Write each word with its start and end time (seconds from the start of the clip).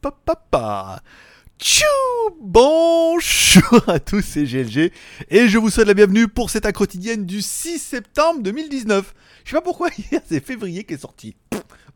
Papa. 0.00 1.02
Tchou 1.58 1.84
Bonjour 2.40 3.82
à 3.86 4.00
tous, 4.00 4.22
c'est 4.22 4.44
GLG 4.44 4.90
et 5.28 5.48
je 5.48 5.58
vous 5.58 5.68
souhaite 5.68 5.86
la 5.86 5.92
bienvenue 5.92 6.28
pour 6.28 6.48
cette 6.48 6.70
quotidienne 6.72 7.26
du 7.26 7.42
6 7.42 7.78
septembre 7.78 8.42
2019. 8.42 9.14
Je 9.44 9.50
sais 9.50 9.56
pas 9.56 9.60
pourquoi 9.60 9.90
c'est 10.28 10.42
février 10.42 10.84
qui 10.84 10.94
est 10.94 11.02
sorti. 11.02 11.36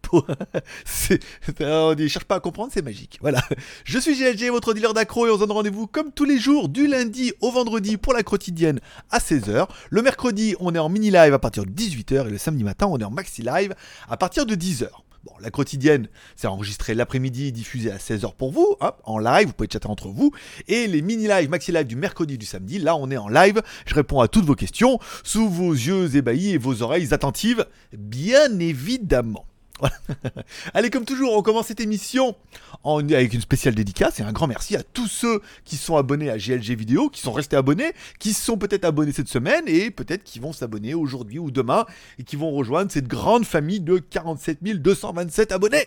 Pour... 0.03 0.27
on 1.61 1.95
ne 1.95 2.07
cherche 2.07 2.27
pas 2.27 2.35
à 2.35 2.41
comprendre, 2.41 2.71
c'est 2.75 2.83
magique. 2.83 3.19
Voilà. 3.23 3.41
Je 3.85 3.99
suis 3.99 4.15
GLG, 4.15 4.51
votre 4.51 4.75
dealer 4.75 4.93
d'accro 4.93 5.27
et 5.27 5.31
on 5.31 5.37
se 5.37 5.41
donne 5.41 5.53
rendez-vous 5.53 5.87
comme 5.87 6.13
tous 6.13 6.27
les 6.27 6.39
jours 6.39 6.69
du 6.69 6.87
lundi 6.87 7.33
au 7.41 7.51
vendredi 7.51 7.97
pour 7.97 8.13
la 8.13 8.23
quotidienne 8.23 8.79
à 9.11 9.21
16h. 9.21 9.69
Le 9.89 10.03
mercredi, 10.03 10.55
on 10.61 10.75
est 10.75 10.79
en 10.79 10.91
mini 10.91 11.11
live 11.11 11.33
à 11.33 11.39
partir 11.39 11.65
de 11.65 11.71
18h 11.71 12.27
et 12.27 12.31
le 12.31 12.37
samedi 12.37 12.63
matin, 12.63 12.89
on 12.91 12.99
est 12.99 13.05
en 13.05 13.11
maxi 13.11 13.41
live 13.41 13.75
à 14.11 14.19
partir 14.19 14.45
de 14.45 14.55
10h. 14.55 14.89
Bon, 15.25 15.33
la 15.41 15.51
quotidienne, 15.53 16.09
c'est 16.35 16.49
enregistré 16.49 16.97
l'après-midi, 16.97 17.53
diffusé 17.53 17.93
à 17.93 17.99
16h 17.99 18.35
pour 18.35 18.51
vous, 18.51 18.75
hop, 18.81 19.01
en 19.05 19.19
live, 19.19 19.47
vous 19.47 19.53
pouvez 19.53 19.69
chatter 19.73 19.87
entre 19.87 20.09
vous. 20.09 20.33
Et 20.67 20.89
les 20.89 21.01
mini-lives, 21.01 21.49
maxi-live 21.49 21.87
du 21.87 21.95
mercredi 21.95 22.35
et 22.35 22.39
du 22.39 22.47
samedi, 22.47 22.81
là 22.81 22.97
on 22.97 23.09
est 23.09 23.17
en 23.17 23.29
live, 23.29 23.63
je 23.87 23.95
réponds 23.95 24.19
à 24.19 24.27
toutes 24.27 24.45
vos 24.47 24.57
questions, 24.57 24.99
sous 25.23 25.49
vos 25.49 25.73
yeux 25.73 26.17
ébahis 26.17 26.51
et 26.51 26.59
vos 26.59 26.83
oreilles 26.83 27.15
attentives, 27.15 27.67
bien 27.97 28.59
évidemment. 28.59 29.47
Allez, 30.75 30.91
comme 30.91 31.05
toujours, 31.05 31.37
on 31.37 31.43
commence 31.43 31.67
cette 31.67 31.81
émission 31.81 32.37
avec 32.85 33.33
une 33.35 33.41
spéciale 33.41 33.75
dédicace 33.75 34.21
et 34.21 34.23
un 34.23 34.33
grand 34.33 34.47
merci 34.47 34.77
à 34.77 34.83
tous 34.83 35.09
ceux 35.09 35.41
qui 35.65 35.77
sont 35.77 35.97
abonnés 35.97 36.31
à 36.31 36.39
GLG 36.39 36.75
Vidéo, 36.77 37.09
qui 37.09 37.21
sont 37.21 37.33
restés 37.33 37.57
abonnés, 37.57 37.93
qui 38.19 38.33
sont 38.33 38.57
peut-être 38.59 38.85
abonnés 38.85 39.13
cette 39.13 39.29
semaine 39.29 39.65
et 39.67 39.91
peut-être 39.91 40.25
qui 40.25 40.39
vont 40.39 40.53
s'abonner 40.53 40.95
aujourd'hui 40.95 41.39
ou 41.39 41.51
demain 41.51 41.87
et 42.19 42.25
qui 42.25 42.37
vont 42.37 42.51
rejoindre 42.51 42.91
cette 42.91 43.09
grande 43.09 43.45
famille 43.45 43.81
de 43.81 43.99
47 43.99 44.63
227 44.63 45.53
abonnés. 45.53 45.87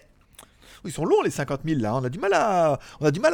Ils 0.85 0.91
sont 0.91 1.05
longs 1.05 1.21
les 1.23 1.31
50 1.31 1.62
000 1.66 1.81
là, 1.81 1.95
on 1.95 2.03
a 2.03 2.09
du 2.09 2.20
mal 2.20 2.34
à, 2.34 2.80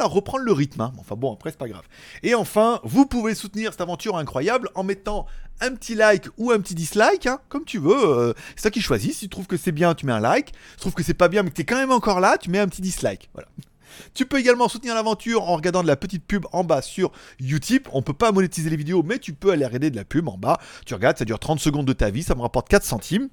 reprendre 0.06 0.44
le 0.44 0.52
rythme. 0.52 0.80
Hein. 0.80 0.92
Enfin 0.98 1.16
bon, 1.16 1.32
après 1.32 1.50
c'est 1.50 1.58
pas 1.58 1.68
grave. 1.68 1.84
Et 2.22 2.34
enfin, 2.34 2.80
vous 2.84 3.06
pouvez 3.06 3.34
soutenir 3.34 3.72
cette 3.72 3.80
aventure 3.80 4.16
incroyable 4.16 4.70
en 4.74 4.84
mettant 4.84 5.26
un 5.60 5.74
petit 5.74 5.94
like 5.94 6.26
ou 6.38 6.50
un 6.50 6.60
petit 6.60 6.74
dislike, 6.74 7.26
hein, 7.26 7.40
comme 7.48 7.64
tu 7.64 7.78
veux. 7.78 7.92
Euh, 7.92 8.34
c'est 8.56 8.62
toi 8.62 8.70
qui 8.70 8.80
choisis. 8.80 9.18
Si 9.18 9.26
tu 9.26 9.28
trouves 9.28 9.46
que 9.46 9.56
c'est 9.56 9.72
bien, 9.72 9.94
tu 9.94 10.06
mets 10.06 10.12
un 10.12 10.20
like. 10.20 10.48
Si 10.48 10.76
tu 10.76 10.80
trouves 10.80 10.94
que 10.94 11.02
c'est 11.02 11.14
pas 11.14 11.28
bien, 11.28 11.42
mais 11.42 11.50
que 11.50 11.54
tu 11.54 11.62
es 11.62 11.64
quand 11.64 11.76
même 11.76 11.92
encore 11.92 12.20
là, 12.20 12.38
tu 12.38 12.50
mets 12.50 12.58
un 12.58 12.68
petit 12.68 12.82
dislike. 12.82 13.30
Voilà. 13.34 13.48
Tu 14.14 14.26
peux 14.26 14.38
également 14.38 14.68
soutenir 14.68 14.94
l'aventure 14.94 15.42
en 15.42 15.56
regardant 15.56 15.82
de 15.82 15.86
la 15.86 15.96
petite 15.96 16.24
pub 16.24 16.46
en 16.52 16.64
bas 16.64 16.82
sur 16.82 17.12
Utip. 17.40 17.88
On 17.92 18.02
peut 18.02 18.14
pas 18.14 18.32
monétiser 18.32 18.70
les 18.70 18.76
vidéos, 18.76 19.02
mais 19.02 19.18
tu 19.18 19.32
peux 19.32 19.50
aller 19.50 19.66
regarder 19.66 19.90
de 19.90 19.96
la 19.96 20.04
pub 20.04 20.28
en 20.28 20.38
bas. 20.38 20.58
Tu 20.86 20.94
regardes, 20.94 21.18
ça 21.18 21.24
dure 21.26 21.38
30 21.38 21.60
secondes 21.60 21.86
de 21.86 21.92
ta 21.92 22.10
vie, 22.10 22.22
ça 22.22 22.34
me 22.34 22.40
rapporte 22.40 22.68
4 22.68 22.84
centimes. 22.84 23.28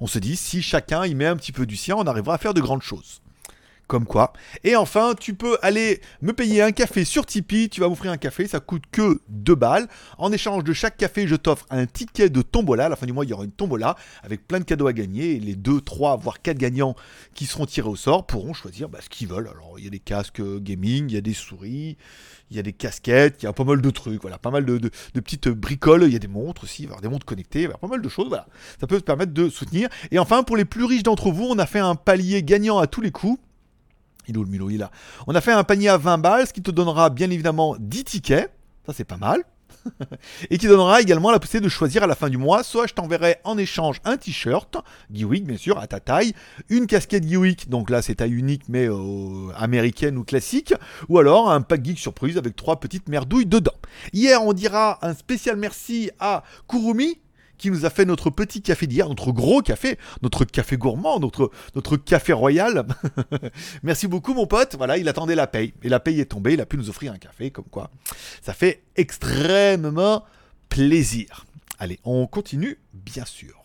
On 0.00 0.06
se 0.06 0.18
dit, 0.18 0.36
si 0.36 0.62
chacun 0.62 1.04
y 1.04 1.14
met 1.14 1.26
un 1.26 1.36
petit 1.36 1.52
peu 1.52 1.66
du 1.66 1.76
sien, 1.76 1.96
on 1.96 2.04
arrivera 2.04 2.34
à 2.34 2.38
faire 2.38 2.54
de 2.54 2.60
grandes 2.60 2.82
choses. 2.82 3.22
Comme 3.94 4.06
quoi. 4.06 4.32
Et 4.64 4.74
enfin, 4.74 5.14
tu 5.14 5.34
peux 5.34 5.56
aller 5.62 6.00
me 6.20 6.32
payer 6.32 6.62
un 6.62 6.72
café 6.72 7.04
sur 7.04 7.26
Tipeee. 7.26 7.68
Tu 7.68 7.80
vas 7.80 7.88
m'offrir 7.88 8.10
un 8.10 8.16
café, 8.16 8.48
ça 8.48 8.58
coûte 8.58 8.82
que 8.90 9.20
2 9.28 9.54
balles. 9.54 9.86
En 10.18 10.32
échange 10.32 10.64
de 10.64 10.72
chaque 10.72 10.96
café, 10.96 11.28
je 11.28 11.36
t'offre 11.36 11.64
un 11.70 11.86
ticket 11.86 12.28
de 12.28 12.42
tombola. 12.42 12.86
À 12.86 12.88
la 12.88 12.96
fin 12.96 13.06
du 13.06 13.12
mois, 13.12 13.24
il 13.24 13.30
y 13.30 13.32
aura 13.32 13.44
une 13.44 13.52
tombola 13.52 13.94
avec 14.24 14.48
plein 14.48 14.58
de 14.58 14.64
cadeaux 14.64 14.88
à 14.88 14.92
gagner. 14.92 15.36
Et 15.36 15.38
les 15.38 15.54
2, 15.54 15.80
3, 15.80 16.16
voire 16.16 16.42
4 16.42 16.58
gagnants 16.58 16.96
qui 17.34 17.46
seront 17.46 17.66
tirés 17.66 17.88
au 17.88 17.94
sort 17.94 18.26
pourront 18.26 18.52
choisir 18.52 18.88
bah, 18.88 18.98
ce 19.00 19.08
qu'ils 19.08 19.28
veulent. 19.28 19.46
Alors, 19.46 19.76
il 19.78 19.84
y 19.84 19.86
a 19.86 19.90
des 19.90 20.00
casques 20.00 20.42
gaming, 20.42 21.08
il 21.08 21.14
y 21.14 21.16
a 21.16 21.20
des 21.20 21.32
souris, 21.32 21.96
il 22.50 22.56
y 22.56 22.58
a 22.58 22.64
des 22.64 22.72
casquettes, 22.72 23.44
il 23.44 23.44
y 23.44 23.48
a 23.48 23.52
pas 23.52 23.62
mal 23.62 23.80
de 23.80 23.90
trucs. 23.90 24.22
Voilà, 24.22 24.38
pas 24.38 24.50
mal 24.50 24.64
de, 24.64 24.90
petites 25.14 25.46
bricoles. 25.46 26.02
Il 26.02 26.12
y 26.12 26.16
a 26.16 26.18
des 26.18 26.26
montres 26.26 26.64
aussi, 26.64 26.88
des 27.00 27.08
montres 27.08 27.26
connectées, 27.26 27.68
pas 27.68 27.86
mal 27.86 28.02
de 28.02 28.08
choses. 28.08 28.26
Voilà, 28.26 28.48
ça 28.80 28.88
peut 28.88 28.98
te 28.98 29.04
permettre 29.04 29.32
de 29.32 29.48
soutenir. 29.48 29.88
Et 30.10 30.18
enfin, 30.18 30.42
pour 30.42 30.56
les 30.56 30.64
plus 30.64 30.84
riches 30.84 31.04
d'entre 31.04 31.30
vous, 31.30 31.44
on 31.44 31.60
a 31.60 31.66
fait 31.66 31.78
un 31.78 31.94
palier 31.94 32.42
gagnant 32.42 32.78
à 32.78 32.88
tous 32.88 33.00
les 33.00 33.12
coups. 33.12 33.38
Il 34.28 34.34
est 34.34 34.38
où 34.38 34.44
le 34.44 34.50
Milo 34.50 34.70
Il 34.70 34.76
est 34.76 34.78
là. 34.78 34.90
On 35.26 35.34
a 35.34 35.40
fait 35.40 35.52
un 35.52 35.64
panier 35.64 35.88
à 35.88 35.96
20 35.96 36.18
balles, 36.18 36.46
ce 36.46 36.52
qui 36.52 36.62
te 36.62 36.70
donnera 36.70 37.10
bien 37.10 37.30
évidemment 37.30 37.76
10 37.78 38.04
tickets. 38.04 38.52
Ça, 38.86 38.92
c'est 38.92 39.04
pas 39.04 39.16
mal. 39.16 39.42
et 40.50 40.58
qui 40.58 40.66
donnera 40.66 41.00
également 41.00 41.30
la 41.30 41.38
possibilité 41.38 41.64
de 41.64 41.70
choisir 41.70 42.02
à 42.02 42.06
la 42.06 42.14
fin 42.14 42.28
du 42.28 42.38
mois. 42.38 42.62
Soit 42.62 42.86
je 42.86 42.94
t'enverrai 42.94 43.36
en 43.44 43.58
échange 43.58 44.00
un 44.04 44.16
t-shirt, 44.16 44.76
Geewick 45.12 45.46
bien 45.46 45.56
sûr, 45.56 45.78
à 45.78 45.86
ta 45.86 46.00
taille, 46.00 46.32
une 46.68 46.86
casquette 46.86 47.28
Geewick, 47.28 47.68
donc 47.68 47.90
là 47.90 48.02
c'est 48.02 48.16
taille 48.16 48.32
unique 48.32 48.62
mais 48.68 48.88
euh, 48.88 49.52
américaine 49.56 50.16
ou 50.16 50.24
classique, 50.24 50.74
ou 51.08 51.18
alors 51.18 51.50
un 51.50 51.60
pack 51.60 51.84
geek 51.84 51.98
surprise 51.98 52.38
avec 52.38 52.56
trois 52.56 52.80
petites 52.80 53.08
merdouilles 53.08 53.46
dedans. 53.46 53.74
Hier 54.12 54.42
on 54.42 54.52
dira 54.52 54.98
un 55.02 55.14
spécial 55.14 55.56
merci 55.56 56.10
à 56.18 56.44
Kurumi 56.68 57.20
qui 57.58 57.70
nous 57.70 57.84
a 57.84 57.90
fait 57.90 58.04
notre 58.04 58.30
petit 58.30 58.62
café 58.62 58.86
d'hier, 58.86 59.08
notre 59.08 59.32
gros 59.32 59.62
café, 59.62 59.98
notre 60.22 60.44
café 60.44 60.76
gourmand, 60.76 61.20
notre, 61.20 61.50
notre 61.74 61.96
café 61.96 62.32
royal. 62.32 62.86
Merci 63.82 64.06
beaucoup 64.06 64.34
mon 64.34 64.46
pote. 64.46 64.74
Voilà, 64.76 64.98
il 64.98 65.08
attendait 65.08 65.34
la 65.34 65.46
paye. 65.46 65.74
Et 65.82 65.88
la 65.88 66.00
paye 66.00 66.20
est 66.20 66.26
tombée, 66.26 66.54
il 66.54 66.60
a 66.60 66.66
pu 66.66 66.76
nous 66.76 66.90
offrir 66.90 67.12
un 67.12 67.18
café, 67.18 67.50
comme 67.50 67.66
quoi. 67.66 67.90
Ça 68.42 68.52
fait 68.52 68.82
extrêmement 68.96 70.24
plaisir. 70.68 71.46
Allez, 71.78 71.98
on 72.04 72.26
continue, 72.26 72.78
bien 72.92 73.24
sûr. 73.24 73.63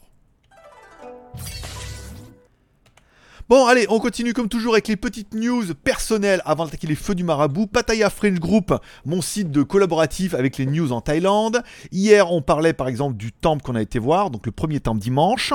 Bon, 3.49 3.65
allez, 3.65 3.87
on 3.89 3.97
continue 3.97 4.33
comme 4.33 4.47
toujours 4.47 4.73
avec 4.73 4.87
les 4.87 4.95
petites 4.95 5.33
news 5.33 5.73
personnelles 5.83 6.39
avant 6.45 6.65
d'attaquer 6.65 6.85
les 6.85 6.93
feux 6.93 7.15
du 7.15 7.23
marabout. 7.23 7.65
Pattaya 7.65 8.11
French 8.11 8.37
Group, 8.37 8.75
mon 9.05 9.23
site 9.23 9.49
de 9.49 9.63
collaboratif 9.63 10.35
avec 10.35 10.59
les 10.59 10.67
news 10.67 10.91
en 10.91 11.01
Thaïlande. 11.01 11.63
Hier, 11.91 12.31
on 12.31 12.43
parlait 12.43 12.73
par 12.73 12.87
exemple 12.87 13.17
du 13.17 13.31
temple 13.31 13.63
qu'on 13.63 13.73
a 13.73 13.81
été 13.81 13.97
voir, 13.97 14.29
donc 14.29 14.45
le 14.45 14.51
premier 14.51 14.79
temple 14.79 15.01
dimanche. 15.01 15.51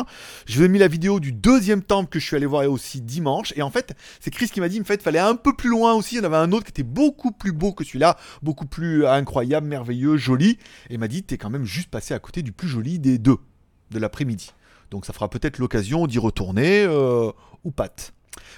Je 0.46 0.58
vous 0.58 0.64
ai 0.64 0.68
mis 0.68 0.80
la 0.80 0.88
vidéo 0.88 1.20
du 1.20 1.30
deuxième 1.30 1.82
temple 1.82 2.10
que 2.10 2.18
je 2.18 2.26
suis 2.26 2.34
allé 2.34 2.46
voir 2.46 2.68
aussi 2.68 3.00
dimanche. 3.00 3.52
Et 3.54 3.62
en 3.62 3.70
fait, 3.70 3.94
c'est 4.18 4.32
Chris 4.32 4.48
qui 4.48 4.60
m'a 4.60 4.68
dit, 4.68 4.80
en 4.80 4.84
fait, 4.84 5.00
fallait 5.00 5.20
un 5.20 5.36
peu 5.36 5.54
plus 5.54 5.70
loin 5.70 5.92
aussi. 5.92 6.16
Il 6.16 6.18
y 6.18 6.20
en 6.20 6.24
avait 6.24 6.36
un 6.36 6.50
autre 6.50 6.64
qui 6.64 6.70
était 6.70 6.82
beaucoup 6.82 7.30
plus 7.30 7.52
beau 7.52 7.72
que 7.74 7.84
celui-là, 7.84 8.16
beaucoup 8.42 8.66
plus 8.66 9.06
incroyable, 9.06 9.68
merveilleux, 9.68 10.16
joli. 10.16 10.58
Et 10.90 10.94
il 10.94 10.98
m'a 10.98 11.06
dit, 11.06 11.22
t'es 11.22 11.38
quand 11.38 11.48
même 11.48 11.64
juste 11.64 11.90
passé 11.90 12.12
à 12.12 12.18
côté 12.18 12.42
du 12.42 12.50
plus 12.50 12.66
joli 12.66 12.98
des 12.98 13.18
deux 13.18 13.38
de 13.92 14.00
l'après-midi. 14.00 14.50
Donc 14.90 15.06
ça 15.06 15.12
fera 15.12 15.28
peut-être 15.28 15.58
l'occasion 15.58 16.06
d'y 16.06 16.18
retourner 16.18 16.84
euh, 16.84 17.30
ou 17.64 17.70
pas. 17.70 17.88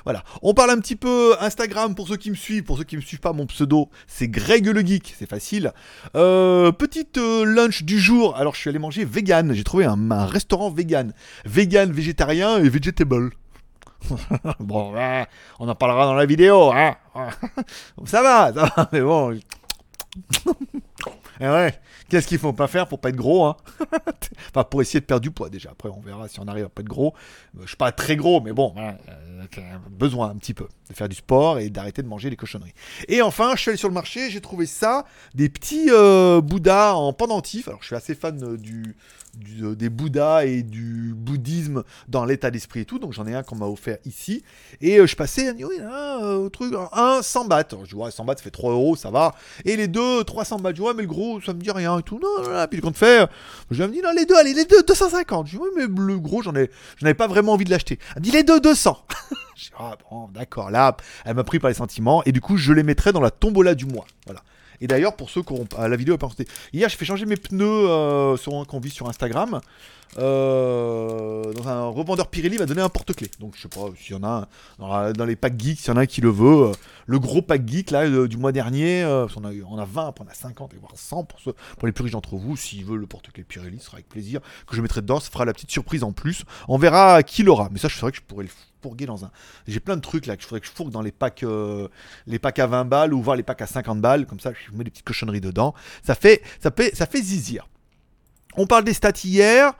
Voilà, 0.04 0.22
on 0.42 0.54
parle 0.54 0.70
un 0.70 0.78
petit 0.78 0.96
peu 0.96 1.34
Instagram 1.40 1.94
pour 1.94 2.08
ceux 2.08 2.16
qui 2.16 2.30
me 2.30 2.36
suivent, 2.36 2.64
pour 2.64 2.78
ceux 2.78 2.84
qui 2.84 2.96
me 2.96 3.02
suivent 3.02 3.20
pas, 3.20 3.32
mon 3.32 3.46
pseudo 3.46 3.90
c'est 4.06 4.28
Greg 4.28 4.66
le 4.66 4.80
Geek, 4.80 5.14
c'est 5.18 5.28
facile. 5.28 5.72
Euh, 6.14 6.72
petite 6.72 7.18
euh, 7.18 7.44
lunch 7.44 7.82
du 7.82 7.98
jour, 7.98 8.36
alors 8.36 8.54
je 8.54 8.60
suis 8.60 8.70
allé 8.70 8.78
manger 8.78 9.04
vegan, 9.04 9.52
j'ai 9.52 9.64
trouvé 9.64 9.84
un, 9.84 10.26
restaurant 10.26 10.70
vegan, 10.70 11.12
vegan, 11.44 11.90
végétarien 11.92 12.58
et 12.58 12.68
vegetable. 12.68 13.30
bon, 14.60 14.94
on 15.58 15.68
en 15.68 15.74
parlera 15.74 16.06
dans 16.06 16.14
la 16.14 16.26
vidéo, 16.26 16.72
hein. 16.72 16.96
ça 18.04 18.22
va, 18.22 18.52
ça 18.52 18.72
va, 18.76 18.88
mais 18.92 19.00
bon. 19.00 19.38
Eh 21.40 21.48
ouais, 21.48 21.78
Qu'est-ce 22.08 22.26
qu'il 22.28 22.38
faut 22.38 22.52
pas 22.52 22.66
faire 22.66 22.86
pour 22.86 23.00
pas 23.00 23.08
être 23.08 23.16
gros 23.16 23.44
hein? 23.44 23.56
Enfin, 24.50 24.64
pour 24.64 24.80
essayer 24.80 25.00
de 25.00 25.04
perdre 25.04 25.22
du 25.22 25.30
poids 25.30 25.50
déjà. 25.50 25.70
Après, 25.70 25.88
on 25.88 26.00
verra 26.00 26.28
si 26.28 26.40
on 26.40 26.46
arrive 26.46 26.66
à 26.66 26.68
pas 26.68 26.82
être 26.82 26.88
gros. 26.88 27.14
Euh, 27.56 27.62
je 27.62 27.68
suis 27.68 27.76
pas 27.76 27.92
très 27.92 28.16
gros, 28.16 28.40
mais 28.40 28.52
bon, 28.52 28.74
euh, 28.78 28.92
besoin 29.90 30.30
un 30.30 30.36
petit 30.36 30.54
peu 30.54 30.68
de 30.88 30.94
faire 30.94 31.08
du 31.08 31.16
sport 31.16 31.58
et 31.58 31.68
d'arrêter 31.68 32.02
de 32.02 32.08
manger 32.08 32.30
les 32.30 32.36
cochonneries. 32.36 32.74
Et 33.08 33.22
enfin, 33.22 33.52
je 33.56 33.60
suis 33.60 33.68
allé 33.70 33.78
sur 33.78 33.88
le 33.88 33.94
marché, 33.94 34.30
j'ai 34.30 34.40
trouvé 34.40 34.66
ça, 34.66 35.04
des 35.34 35.48
petits 35.48 35.88
euh, 35.90 36.40
Bouddhas 36.40 36.94
en 36.94 37.12
pendentif. 37.12 37.68
Alors, 37.68 37.80
je 37.82 37.86
suis 37.86 37.96
assez 37.96 38.14
fan 38.14 38.56
du, 38.56 38.96
des 39.36 39.88
Bouddhas 39.88 40.44
et 40.46 40.62
du 40.62 41.14
bouddhisme 41.14 41.82
dans 42.08 42.24
l'état 42.24 42.50
d'esprit 42.50 42.80
et 42.80 42.84
tout. 42.84 42.98
Donc 42.98 43.12
j'en 43.12 43.26
ai 43.26 43.34
un 43.34 43.42
qu'on 43.42 43.56
m'a 43.56 43.66
offert 43.66 43.98
ici. 44.04 44.42
Et 44.80 45.04
je 45.06 45.16
passais, 45.16 45.52
oui, 45.52 45.80
un 45.82 46.48
truc, 46.48 46.74
un 46.92 47.20
100 47.22 47.44
bahts. 47.46 47.64
Je 47.84 47.96
ouais, 47.96 48.10
100 48.10 48.24
bahts, 48.24 48.36
ça 48.36 48.42
fait 48.42 48.50
3 48.50 48.72
euros, 48.72 48.96
ça 48.96 49.10
va. 49.10 49.34
Et 49.64 49.76
les 49.76 49.88
deux, 49.88 50.24
300 50.24 50.58
bahts, 50.58 50.74
je 50.74 50.82
ouais, 50.82 50.94
mais 50.94 51.02
le 51.02 51.08
gros, 51.08 51.40
ça 51.40 51.52
me 51.52 51.60
dit 51.60 51.70
rien 51.70 51.98
et 51.98 52.02
tout. 52.02 52.18
Non, 52.18 52.42
non, 52.42 52.50
non. 52.50 52.66
Puis 52.70 52.80
compte 52.80 52.96
faire, 52.96 53.28
je 53.70 53.82
me 53.82 53.92
dis, 53.92 54.00
non, 54.00 54.10
les 54.16 54.26
deux, 54.26 54.36
allez, 54.36 54.54
les 54.54 54.64
deux, 54.64 54.82
250. 54.82 55.46
Je 55.46 55.52
dis, 55.52 55.58
oui, 55.58 55.68
mais 55.76 55.86
le 55.86 56.18
gros, 56.18 56.42
j'en 56.42 56.54
ai, 56.54 56.70
j'en 56.96 57.06
avais 57.06 57.14
pas 57.14 57.26
vraiment 57.26 57.52
envie 57.52 57.64
de 57.64 57.70
l'acheter. 57.70 57.98
Elle 58.14 58.22
me 58.22 58.24
dit, 58.24 58.30
les 58.30 58.42
deux, 58.42 58.60
200. 58.60 58.98
je 59.56 59.64
dis, 59.64 59.70
ah 59.78 59.96
bon, 60.10 60.28
d'accord, 60.28 60.70
là, 60.70 60.96
elle 61.24 61.34
m'a 61.34 61.44
pris 61.44 61.58
par 61.58 61.68
les 61.68 61.74
sentiments. 61.74 62.22
Et 62.24 62.32
du 62.32 62.40
coup, 62.40 62.56
je 62.56 62.72
les 62.72 62.82
mettrai 62.82 63.12
dans 63.12 63.20
la 63.20 63.30
tombola 63.30 63.74
du 63.74 63.86
mois. 63.86 64.06
Voilà. 64.26 64.42
Et 64.80 64.86
d'ailleurs, 64.86 65.16
pour 65.16 65.30
ceux 65.30 65.42
qui 65.42 65.52
ont 65.52 65.66
la 65.78 65.96
vidéo 65.96 66.18
pas 66.18 66.28
hier, 66.72 66.88
j'ai 66.88 66.96
fait 66.96 67.04
changer 67.04 67.26
mes 67.26 67.36
pneus 67.36 67.64
euh, 67.64 68.36
sur 68.36 68.54
un 68.54 68.64
qu'on 68.64 68.80
vit 68.80 68.90
sur 68.90 69.08
Instagram. 69.08 69.60
Euh, 70.18 71.52
dans 71.52 71.68
un 71.68 71.88
revendeur 71.88 72.28
Pirelli 72.28 72.56
va 72.56 72.64
donner 72.64 72.80
un 72.80 72.88
porte-clés. 72.88 73.30
Donc 73.40 73.54
je 73.56 73.62
sais 73.62 73.68
pas 73.68 73.86
s'il 73.98 74.14
y 74.14 74.18
en 74.18 74.22
a 74.22 74.48
dans, 74.78 75.24
les 75.24 75.36
packs 75.36 75.60
geeks, 75.60 75.80
s'il 75.80 75.88
y 75.88 75.90
en 75.90 75.96
a 75.96 76.06
qui 76.06 76.20
le 76.20 76.30
veut. 76.30 76.68
Euh, 76.68 76.72
le 77.06 77.18
gros 77.18 77.42
pack 77.42 77.68
geek 77.68 77.90
là 77.90 78.26
du 78.26 78.36
mois 78.36 78.52
dernier, 78.52 79.04
on, 79.04 79.44
a, 79.44 79.50
on 79.68 79.78
a 79.78 79.84
20, 79.84 80.08
après 80.08 80.24
on 80.26 80.30
a 80.30 80.34
50 80.34 80.74
et 80.74 80.76
voire 80.78 80.92
100 80.94 81.24
pour, 81.24 81.40
ceux, 81.40 81.54
pour 81.76 81.86
les 81.86 81.92
plus 81.92 82.04
riches 82.04 82.12
d'entre 82.12 82.36
vous. 82.36 82.56
S'ils 82.56 82.84
veulent 82.84 83.00
le 83.00 83.06
porte-clés 83.06 83.44
Pirelli, 83.44 83.78
ce 83.78 83.86
sera 83.86 83.96
avec 83.96 84.08
plaisir 84.08 84.40
que 84.66 84.76
je 84.76 84.80
mettrai 84.80 85.02
dedans. 85.02 85.20
Ça 85.20 85.30
fera 85.30 85.44
la 85.44 85.52
petite 85.52 85.70
surprise 85.70 86.02
en 86.02 86.12
plus. 86.12 86.44
On 86.68 86.78
verra 86.78 87.22
qui 87.22 87.42
l'aura. 87.42 87.68
Mais 87.70 87.78
ça, 87.78 87.88
je 87.88 87.96
ferais 87.96 88.12
que 88.12 88.18
je 88.18 88.22
pourrais 88.22 88.44
le 88.44 88.50
J'ai 89.66 89.80
plein 89.80 89.96
de 89.96 90.00
trucs 90.00 90.26
là 90.26 90.36
que 90.36 90.42
je 90.42 90.46
ferais 90.46 90.60
que 90.60 90.66
je 90.66 90.72
fourgue 90.72 90.92
dans 90.92 91.02
les 91.02 91.12
packs, 91.12 91.44
les 92.26 92.38
packs 92.38 92.58
à 92.58 92.66
20 92.66 92.84
balles 92.84 93.14
ou 93.14 93.20
voir 93.22 93.36
les 93.36 93.42
packs 93.42 93.62
à 93.62 93.66
50 93.66 94.00
balles. 94.00 94.26
Comme 94.26 94.40
ça, 94.40 94.52
je 94.52 94.76
mets 94.76 94.84
des 94.84 94.90
petites 94.90 95.04
cochonneries 95.04 95.40
dedans. 95.40 95.74
Ça 96.02 96.14
fait, 96.14 96.42
ça 96.60 96.70
fait, 96.70 96.94
ça 96.94 97.06
fait 97.06 97.22
zizir. 97.22 97.68
On 98.56 98.66
parle 98.66 98.84
des 98.84 98.94
stats 98.94 99.12
hier. 99.24 99.74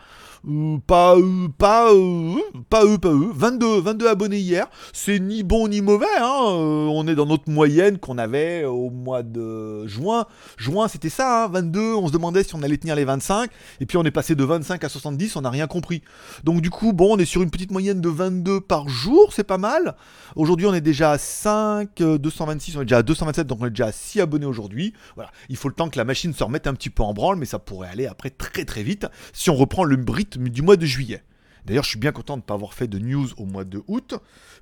Euh, 0.48 0.78
pas, 0.86 1.16
euh, 1.16 1.48
pas, 1.56 1.92
euh, 1.92 2.34
pas 2.68 2.84
eux, 2.84 2.98
pas 2.98 3.12
eux. 3.12 3.30
22, 3.34 3.80
22 3.80 4.08
abonnés 4.08 4.38
hier. 4.38 4.66
C'est 4.92 5.18
ni 5.18 5.42
bon 5.42 5.68
ni 5.68 5.80
mauvais. 5.80 6.06
Hein. 6.18 6.40
On 6.40 7.06
est 7.08 7.14
dans 7.14 7.26
notre 7.26 7.50
moyenne 7.50 7.98
qu'on 7.98 8.18
avait 8.18 8.64
au 8.64 8.90
mois 8.90 9.22
de 9.22 9.86
juin. 9.86 10.26
Juin, 10.56 10.88
c'était 10.88 11.08
ça, 11.08 11.44
hein, 11.44 11.48
22. 11.48 11.94
On 11.94 12.08
se 12.08 12.12
demandait 12.12 12.42
si 12.42 12.54
on 12.54 12.62
allait 12.62 12.76
tenir 12.76 12.96
les 12.96 13.04
25. 13.04 13.50
Et 13.80 13.86
puis 13.86 13.96
on 13.96 14.04
est 14.04 14.10
passé 14.10 14.34
de 14.34 14.44
25 14.44 14.84
à 14.84 14.88
70. 14.88 15.36
On 15.36 15.42
n'a 15.42 15.50
rien 15.50 15.66
compris. 15.66 16.02
Donc 16.44 16.60
du 16.60 16.70
coup, 16.70 16.92
bon, 16.92 17.16
on 17.16 17.18
est 17.18 17.24
sur 17.24 17.42
une 17.42 17.50
petite 17.50 17.70
moyenne 17.70 18.00
de 18.00 18.08
22 18.08 18.60
par 18.60 18.88
jour. 18.88 19.32
C'est 19.32 19.44
pas 19.44 19.58
mal. 19.58 19.96
Aujourd'hui, 20.34 20.66
on 20.66 20.74
est 20.74 20.80
déjà 20.80 21.12
à 21.12 21.18
5, 21.18 22.00
euh, 22.00 22.18
226. 22.18 22.76
On 22.76 22.80
est 22.82 22.84
déjà 22.84 22.98
à 22.98 23.02
227. 23.02 23.46
Donc 23.46 23.58
on 23.60 23.66
est 23.66 23.70
déjà 23.70 23.86
à 23.86 23.92
6 23.92 24.20
abonnés 24.20 24.46
aujourd'hui. 24.46 24.94
Voilà. 25.14 25.30
Il 25.48 25.56
faut 25.56 25.68
le 25.68 25.74
temps 25.74 25.88
que 25.88 25.98
la 25.98 26.04
machine 26.04 26.32
se 26.32 26.44
remette 26.44 26.66
un 26.66 26.74
petit 26.74 26.90
peu 26.90 27.02
en 27.02 27.14
branle. 27.14 27.36
Mais 27.36 27.46
ça 27.46 27.58
pourrait 27.58 27.88
aller 27.88 28.06
après 28.06 28.30
très 28.30 28.64
très 28.64 28.82
vite 28.82 29.06
si 29.32 29.50
on 29.50 29.56
reprend 29.56 29.84
le 29.84 29.96
du 30.36 30.62
mois 30.62 30.76
de 30.76 30.86
juillet. 30.86 31.22
D'ailleurs, 31.64 31.84
je 31.84 31.90
suis 31.90 31.98
bien 31.98 32.12
content 32.12 32.36
de 32.36 32.42
ne 32.42 32.46
pas 32.46 32.54
avoir 32.54 32.74
fait 32.74 32.86
de 32.86 32.98
news 32.98 33.28
au 33.38 33.44
mois 33.44 33.64
de 33.64 33.82
août, 33.88 34.14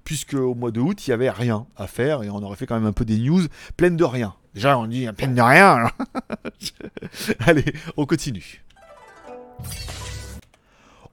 puisque 0.04 0.34
au 0.34 0.54
mois 0.54 0.70
de 0.70 0.80
août, 0.80 1.06
il 1.06 1.10
n'y 1.10 1.14
avait 1.14 1.30
rien 1.30 1.66
à 1.76 1.86
faire 1.86 2.22
et 2.22 2.30
on 2.30 2.42
aurait 2.42 2.56
fait 2.56 2.66
quand 2.66 2.76
même 2.76 2.86
un 2.86 2.92
peu 2.92 3.04
des 3.04 3.18
news 3.18 3.42
pleines 3.76 3.96
de 3.96 4.04
rien. 4.04 4.34
Déjà, 4.54 4.78
on 4.78 4.86
dit 4.86 5.06
pleines 5.16 5.34
de 5.34 5.42
rien. 5.42 5.90
Allez, 7.40 7.64
on 7.96 8.06
continue. 8.06 8.64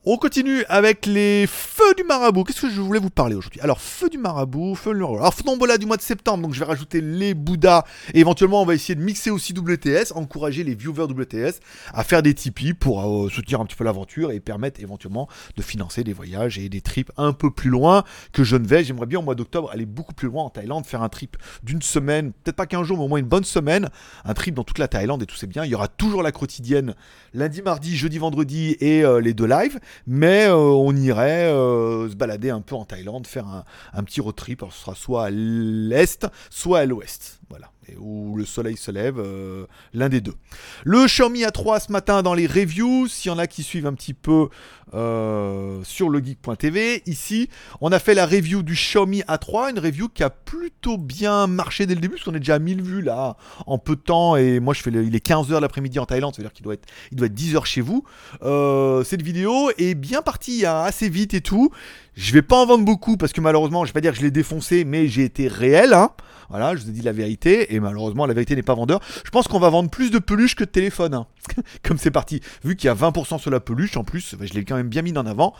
On 0.03 0.17
continue 0.17 0.63
avec 0.67 1.05
les 1.05 1.45
feux 1.45 1.93
du 1.95 2.03
marabout. 2.03 2.43
Qu'est-ce 2.43 2.61
que 2.61 2.71
je 2.71 2.81
voulais 2.81 2.99
vous 2.99 3.11
parler 3.11 3.35
aujourd'hui? 3.35 3.61
Alors, 3.61 3.79
feu 3.79 4.09
du 4.09 4.17
marabout, 4.17 4.73
feu 4.73 4.93
du 4.93 4.99
marabout. 4.99 5.19
Alors, 5.19 5.35
tombola 5.35 5.77
du 5.77 5.85
mois 5.85 5.95
de 5.95 6.01
septembre, 6.01 6.41
donc 6.41 6.55
je 6.55 6.59
vais 6.59 6.65
rajouter 6.65 7.01
les 7.01 7.35
Bouddhas. 7.35 7.83
Et 8.15 8.19
éventuellement, 8.21 8.63
on 8.63 8.65
va 8.65 8.73
essayer 8.73 8.95
de 8.95 9.03
mixer 9.03 9.29
aussi 9.29 9.53
WTS, 9.53 10.13
encourager 10.15 10.63
les 10.63 10.73
viewers 10.73 11.03
WTS 11.03 11.59
à 11.93 12.03
faire 12.03 12.23
des 12.23 12.33
Tipeee 12.33 12.73
pour 12.73 13.25
euh, 13.25 13.29
soutenir 13.29 13.61
un 13.61 13.65
petit 13.67 13.75
peu 13.75 13.83
l'aventure 13.83 14.31
et 14.31 14.39
permettre 14.39 14.81
éventuellement 14.81 15.29
de 15.55 15.61
financer 15.61 16.03
des 16.03 16.13
voyages 16.13 16.57
et 16.57 16.67
des 16.67 16.81
trips 16.81 17.11
un 17.17 17.31
peu 17.31 17.51
plus 17.51 17.69
loin 17.69 18.03
que 18.33 18.43
je 18.43 18.55
ne 18.55 18.65
vais. 18.65 18.83
J'aimerais 18.83 19.05
bien 19.05 19.19
au 19.19 19.23
mois 19.23 19.35
d'octobre 19.35 19.69
aller 19.71 19.85
beaucoup 19.85 20.15
plus 20.15 20.29
loin 20.29 20.45
en 20.45 20.49
Thaïlande, 20.49 20.87
faire 20.87 21.03
un 21.03 21.09
trip 21.09 21.37
d'une 21.61 21.83
semaine, 21.83 22.31
peut-être 22.31 22.55
pas 22.55 22.65
15 22.65 22.87
jours, 22.87 22.97
mais 22.97 23.03
au 23.03 23.07
moins 23.07 23.19
une 23.19 23.27
bonne 23.27 23.43
semaine. 23.43 23.87
Un 24.25 24.33
trip 24.33 24.55
dans 24.55 24.63
toute 24.63 24.79
la 24.79 24.87
Thaïlande 24.87 25.21
et 25.21 25.27
tout 25.27 25.35
c'est 25.35 25.45
bien. 25.45 25.63
Il 25.63 25.69
y 25.69 25.75
aura 25.75 25.89
toujours 25.89 26.23
la 26.23 26.31
quotidienne 26.31 26.95
lundi, 27.35 27.61
mardi, 27.61 27.95
jeudi, 27.95 28.17
vendredi 28.17 28.77
et 28.79 29.05
euh, 29.05 29.21
les 29.21 29.35
deux 29.35 29.45
lives 29.45 29.79
mais 30.07 30.45
euh, 30.45 30.55
on 30.55 30.95
irait 30.95 31.51
euh, 31.51 32.09
se 32.09 32.15
balader 32.15 32.49
un 32.49 32.61
peu 32.61 32.75
en 32.75 32.85
Thaïlande, 32.85 33.27
faire 33.27 33.63
un, 33.93 34.03
petit 34.03 34.21
road 34.21 34.35
trip. 34.35 34.63
Alors 34.63 34.73
ce 34.73 34.81
sera 34.81 34.95
soit 34.95 35.25
à 35.25 35.29
l'est, 35.29 36.27
soit 36.49 36.79
à 36.79 36.85
l'ouest. 36.85 37.39
Voilà. 37.49 37.71
Où 37.99 38.37
le 38.37 38.45
soleil 38.45 38.77
se 38.77 38.91
lève, 38.91 39.15
euh, 39.19 39.65
l'un 39.93 40.07
des 40.07 40.21
deux. 40.21 40.35
Le 40.83 41.05
Xiaomi 41.07 41.43
A3 41.43 41.85
ce 41.87 41.91
matin 41.91 42.21
dans 42.21 42.33
les 42.35 42.45
reviews, 42.47 43.07
s'il 43.07 43.29
y 43.31 43.33
en 43.33 43.37
a 43.39 43.47
qui 43.47 43.63
suivent 43.63 43.87
un 43.87 43.93
petit 43.93 44.13
peu 44.13 44.49
euh, 44.93 45.79
sur 45.83 46.09
legeek.tv, 46.09 47.01
ici, 47.05 47.49
on 47.81 47.91
a 47.91 47.99
fait 47.99 48.13
la 48.13 48.25
review 48.25 48.61
du 48.61 48.73
Xiaomi 48.73 49.21
A3, 49.21 49.71
une 49.71 49.79
review 49.79 50.09
qui 50.09 50.23
a 50.23 50.29
plutôt 50.29 50.97
bien 50.97 51.47
marché 51.47 51.85
dès 51.85 51.95
le 51.95 52.01
début, 52.01 52.15
parce 52.15 52.25
qu'on 52.25 52.35
est 52.35 52.39
déjà 52.39 52.55
à 52.55 52.59
1000 52.59 52.81
vues 52.81 53.01
là, 53.01 53.35
en 53.65 53.77
peu 53.77 53.95
de 53.95 54.01
temps, 54.01 54.35
et 54.35 54.59
moi 54.59 54.73
je 54.73 54.81
fais 54.81 54.91
le- 54.91 55.03
il 55.03 55.15
est 55.15 55.25
15h 55.25 55.59
l'après-midi 55.59 55.97
en 55.99 56.05
Thaïlande, 56.05 56.35
ça 56.35 56.41
veut 56.41 56.47
dire 56.47 56.53
qu'il 56.53 56.63
doit 56.63 56.75
être, 56.75 56.87
il 57.11 57.17
doit 57.17 57.27
être 57.27 57.33
10h 57.33 57.65
chez 57.65 57.81
vous. 57.81 58.03
Euh, 58.43 59.03
cette 59.03 59.21
vidéo 59.21 59.71
est 59.77 59.95
bien 59.95 60.21
partie 60.21 60.65
hein, 60.65 60.81
assez 60.81 61.09
vite 61.09 61.33
et 61.33 61.41
tout. 61.41 61.71
Je 62.13 62.33
vais 62.33 62.41
pas 62.41 62.57
en 62.57 62.65
vendre 62.65 62.83
beaucoup 62.83 63.15
parce 63.15 63.31
que 63.31 63.39
malheureusement, 63.41 63.85
je 63.85 63.89
vais 63.89 63.93
pas 63.93 64.01
dire 64.01 64.11
que 64.11 64.17
je 64.17 64.23
l'ai 64.23 64.31
défoncé, 64.31 64.83
mais 64.83 65.07
j'ai 65.07 65.23
été 65.23 65.47
réel. 65.47 65.93
Hein. 65.93 66.11
Voilà, 66.49 66.75
je 66.75 66.81
vous 66.83 66.89
ai 66.89 66.91
dit 66.91 67.01
la 67.01 67.13
vérité 67.13 67.73
et 67.73 67.79
malheureusement, 67.79 68.25
la 68.25 68.33
vérité 68.33 68.55
n'est 68.57 68.61
pas 68.63 68.75
vendeur. 68.75 68.99
Je 69.23 69.29
pense 69.29 69.47
qu'on 69.47 69.59
va 69.59 69.69
vendre 69.69 69.89
plus 69.89 70.11
de 70.11 70.19
peluches 70.19 70.55
que 70.55 70.65
de 70.65 70.69
téléphones. 70.69 71.13
hein. 71.13 71.27
Comme 71.83 71.97
c'est 71.97 72.11
parti. 72.11 72.41
Vu 72.65 72.75
qu'il 72.75 72.87
y 72.87 72.89
a 72.89 72.95
20% 72.95 73.39
sur 73.39 73.49
la 73.49 73.61
peluche, 73.61 73.95
en 73.95 74.03
plus, 74.03 74.35
bah, 74.35 74.45
je 74.45 74.53
l'ai 74.53 74.65
quand 74.65 74.75
même 74.75 74.89
bien 74.89 75.01
mis 75.01 75.17
en 75.17 75.25
avant. 75.25 75.53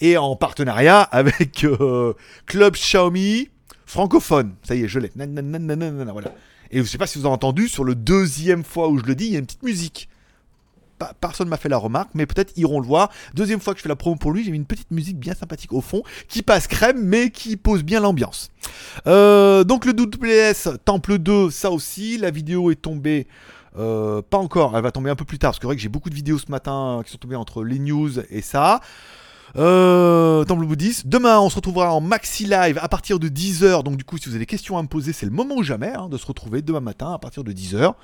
Et 0.00 0.16
en 0.16 0.34
partenariat 0.36 1.02
avec 1.12 1.64
euh, 1.64 2.14
Club 2.46 2.74
Xiaomi 2.74 3.50
francophone. 3.84 4.54
Ça 4.62 4.74
y 4.74 4.84
est, 4.84 4.88
je 4.88 4.98
l'ai. 5.00 5.12
Voilà. 6.12 6.32
Et 6.70 6.78
je 6.78 6.84
sais 6.84 6.98
pas 6.98 7.06
si 7.06 7.18
vous 7.18 7.26
avez 7.26 7.34
entendu, 7.34 7.68
sur 7.68 7.84
le 7.84 7.94
deuxième 7.94 8.64
fois 8.64 8.88
où 8.88 8.98
je 8.98 9.04
le 9.04 9.14
dis, 9.14 9.26
il 9.26 9.32
y 9.32 9.36
a 9.36 9.38
une 9.38 9.46
petite 9.46 9.62
musique 9.62 10.08
pas- 10.98 11.12
personne 11.20 11.48
m'a 11.48 11.56
fait 11.56 11.68
la 11.68 11.78
remarque, 11.78 12.10
mais 12.14 12.26
peut-être 12.26 12.52
iront 12.56 12.80
le 12.80 12.86
voir. 12.86 13.10
Deuxième 13.34 13.60
fois 13.60 13.72
que 13.74 13.78
je 13.78 13.82
fais 13.82 13.88
la 13.88 13.96
promo 13.96 14.16
pour 14.16 14.32
lui, 14.32 14.44
j'ai 14.44 14.50
mis 14.50 14.56
une 14.58 14.66
petite 14.66 14.90
musique 14.90 15.18
bien 15.18 15.34
sympathique 15.34 15.72
au 15.72 15.80
fond, 15.80 16.02
qui 16.28 16.42
passe 16.42 16.66
crème, 16.66 17.00
mais 17.02 17.30
qui 17.30 17.56
pose 17.56 17.82
bien 17.82 18.00
l'ambiance. 18.00 18.50
Euh, 19.06 19.64
donc 19.64 19.84
le 19.84 19.92
WS 19.92 20.76
Temple 20.84 21.18
2, 21.18 21.50
ça 21.50 21.70
aussi, 21.70 22.18
la 22.18 22.30
vidéo 22.30 22.70
est 22.70 22.76
tombée. 22.82 23.26
euh, 23.78 24.22
pas 24.28 24.38
encore, 24.38 24.76
elle 24.76 24.82
va 24.82 24.90
tomber 24.90 25.10
un 25.10 25.14
peu 25.14 25.24
plus 25.24 25.38
tard, 25.38 25.50
parce 25.50 25.58
que 25.58 25.62
c'est 25.62 25.66
vrai 25.68 25.76
que 25.76 25.82
j'ai 25.82 25.88
beaucoup 25.88 26.10
de 26.10 26.14
vidéos 26.14 26.38
ce 26.38 26.50
matin 26.50 27.00
qui 27.04 27.12
sont 27.12 27.18
tombées 27.18 27.36
entre 27.36 27.62
les 27.62 27.78
news 27.78 28.10
et 28.30 28.42
ça. 28.42 28.80
Euh, 29.56 30.44
Temple 30.44 30.66
bouddhiste. 30.66 31.06
Demain, 31.06 31.40
on 31.40 31.48
se 31.50 31.56
retrouvera 31.56 31.92
en 31.92 32.00
maxi 32.00 32.44
live 32.44 32.78
à 32.80 32.88
partir 32.88 33.18
de 33.18 33.28
10h. 33.28 33.82
Donc, 33.82 33.96
du 33.96 34.04
coup, 34.04 34.18
si 34.18 34.26
vous 34.26 34.32
avez 34.32 34.40
des 34.40 34.46
questions 34.46 34.76
à 34.78 34.82
me 34.82 34.88
poser, 34.88 35.12
c'est 35.12 35.26
le 35.26 35.32
moment 35.32 35.56
ou 35.56 35.62
jamais 35.62 35.92
hein, 35.94 36.08
de 36.08 36.16
se 36.16 36.26
retrouver 36.26 36.62
demain 36.62 36.80
matin 36.80 37.12
à 37.12 37.18
partir 37.18 37.44
de 37.44 37.52
10h. 37.52 37.94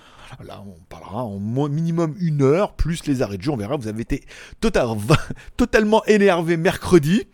Là, 0.44 0.62
on 0.67 0.81
parlera 0.88 1.25
en 1.25 1.38
minimum 1.69 2.14
une 2.19 2.43
heure, 2.43 2.73
plus 2.73 3.06
les 3.06 3.23
arrêts 3.23 3.37
de 3.37 3.43
jeu. 3.43 3.50
On 3.52 3.56
verra, 3.56 3.76
vous 3.76 3.88
avez 3.88 4.02
été 4.02 4.25
total- 4.61 4.96
totalement 5.56 6.05
énervé 6.06 6.56
mercredi. 6.56 7.25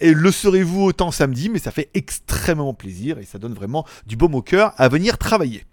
Et 0.00 0.12
le 0.12 0.32
serez-vous 0.32 0.82
autant 0.82 1.12
samedi, 1.12 1.48
mais 1.48 1.60
ça 1.60 1.70
fait 1.70 1.88
extrêmement 1.94 2.74
plaisir 2.74 3.18
et 3.18 3.24
ça 3.24 3.38
donne 3.38 3.54
vraiment 3.54 3.86
du 4.06 4.16
baume 4.16 4.34
au 4.34 4.42
cœur 4.42 4.72
à 4.76 4.88
venir 4.88 5.18
travailler. 5.18 5.64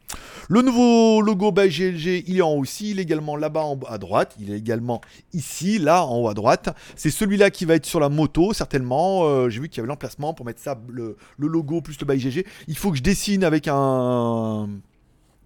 Le 0.53 0.61
nouveau 0.61 1.21
logo 1.21 1.53
by 1.53 1.67
il 1.67 2.37
est 2.37 2.41
en 2.41 2.49
haut 2.49 2.59
aussi, 2.59 2.91
il 2.91 2.99
est 2.99 3.03
également 3.03 3.37
là-bas 3.37 3.63
en 3.63 3.79
à 3.87 3.97
droite, 3.97 4.35
il 4.37 4.51
est 4.51 4.57
également 4.57 4.99
ici, 5.31 5.79
là 5.79 6.03
en 6.05 6.23
haut 6.23 6.27
à 6.27 6.33
droite. 6.33 6.75
C'est 6.97 7.09
celui-là 7.09 7.51
qui 7.51 7.63
va 7.63 7.75
être 7.75 7.85
sur 7.85 8.01
la 8.01 8.09
moto, 8.09 8.51
certainement. 8.51 9.23
Euh, 9.23 9.47
J'ai 9.47 9.61
vu 9.61 9.69
qu'il 9.69 9.77
y 9.77 9.79
avait 9.79 9.87
l'emplacement 9.87 10.33
pour 10.33 10.45
mettre 10.45 10.59
ça, 10.59 10.77
le, 10.89 11.15
logo 11.37 11.79
plus 11.79 11.97
le 12.01 12.05
by. 12.05 12.43
Il 12.67 12.77
faut 12.77 12.91
que 12.91 12.97
je 12.97 13.01
dessine 13.01 13.45
avec 13.45 13.69
un 13.69 14.67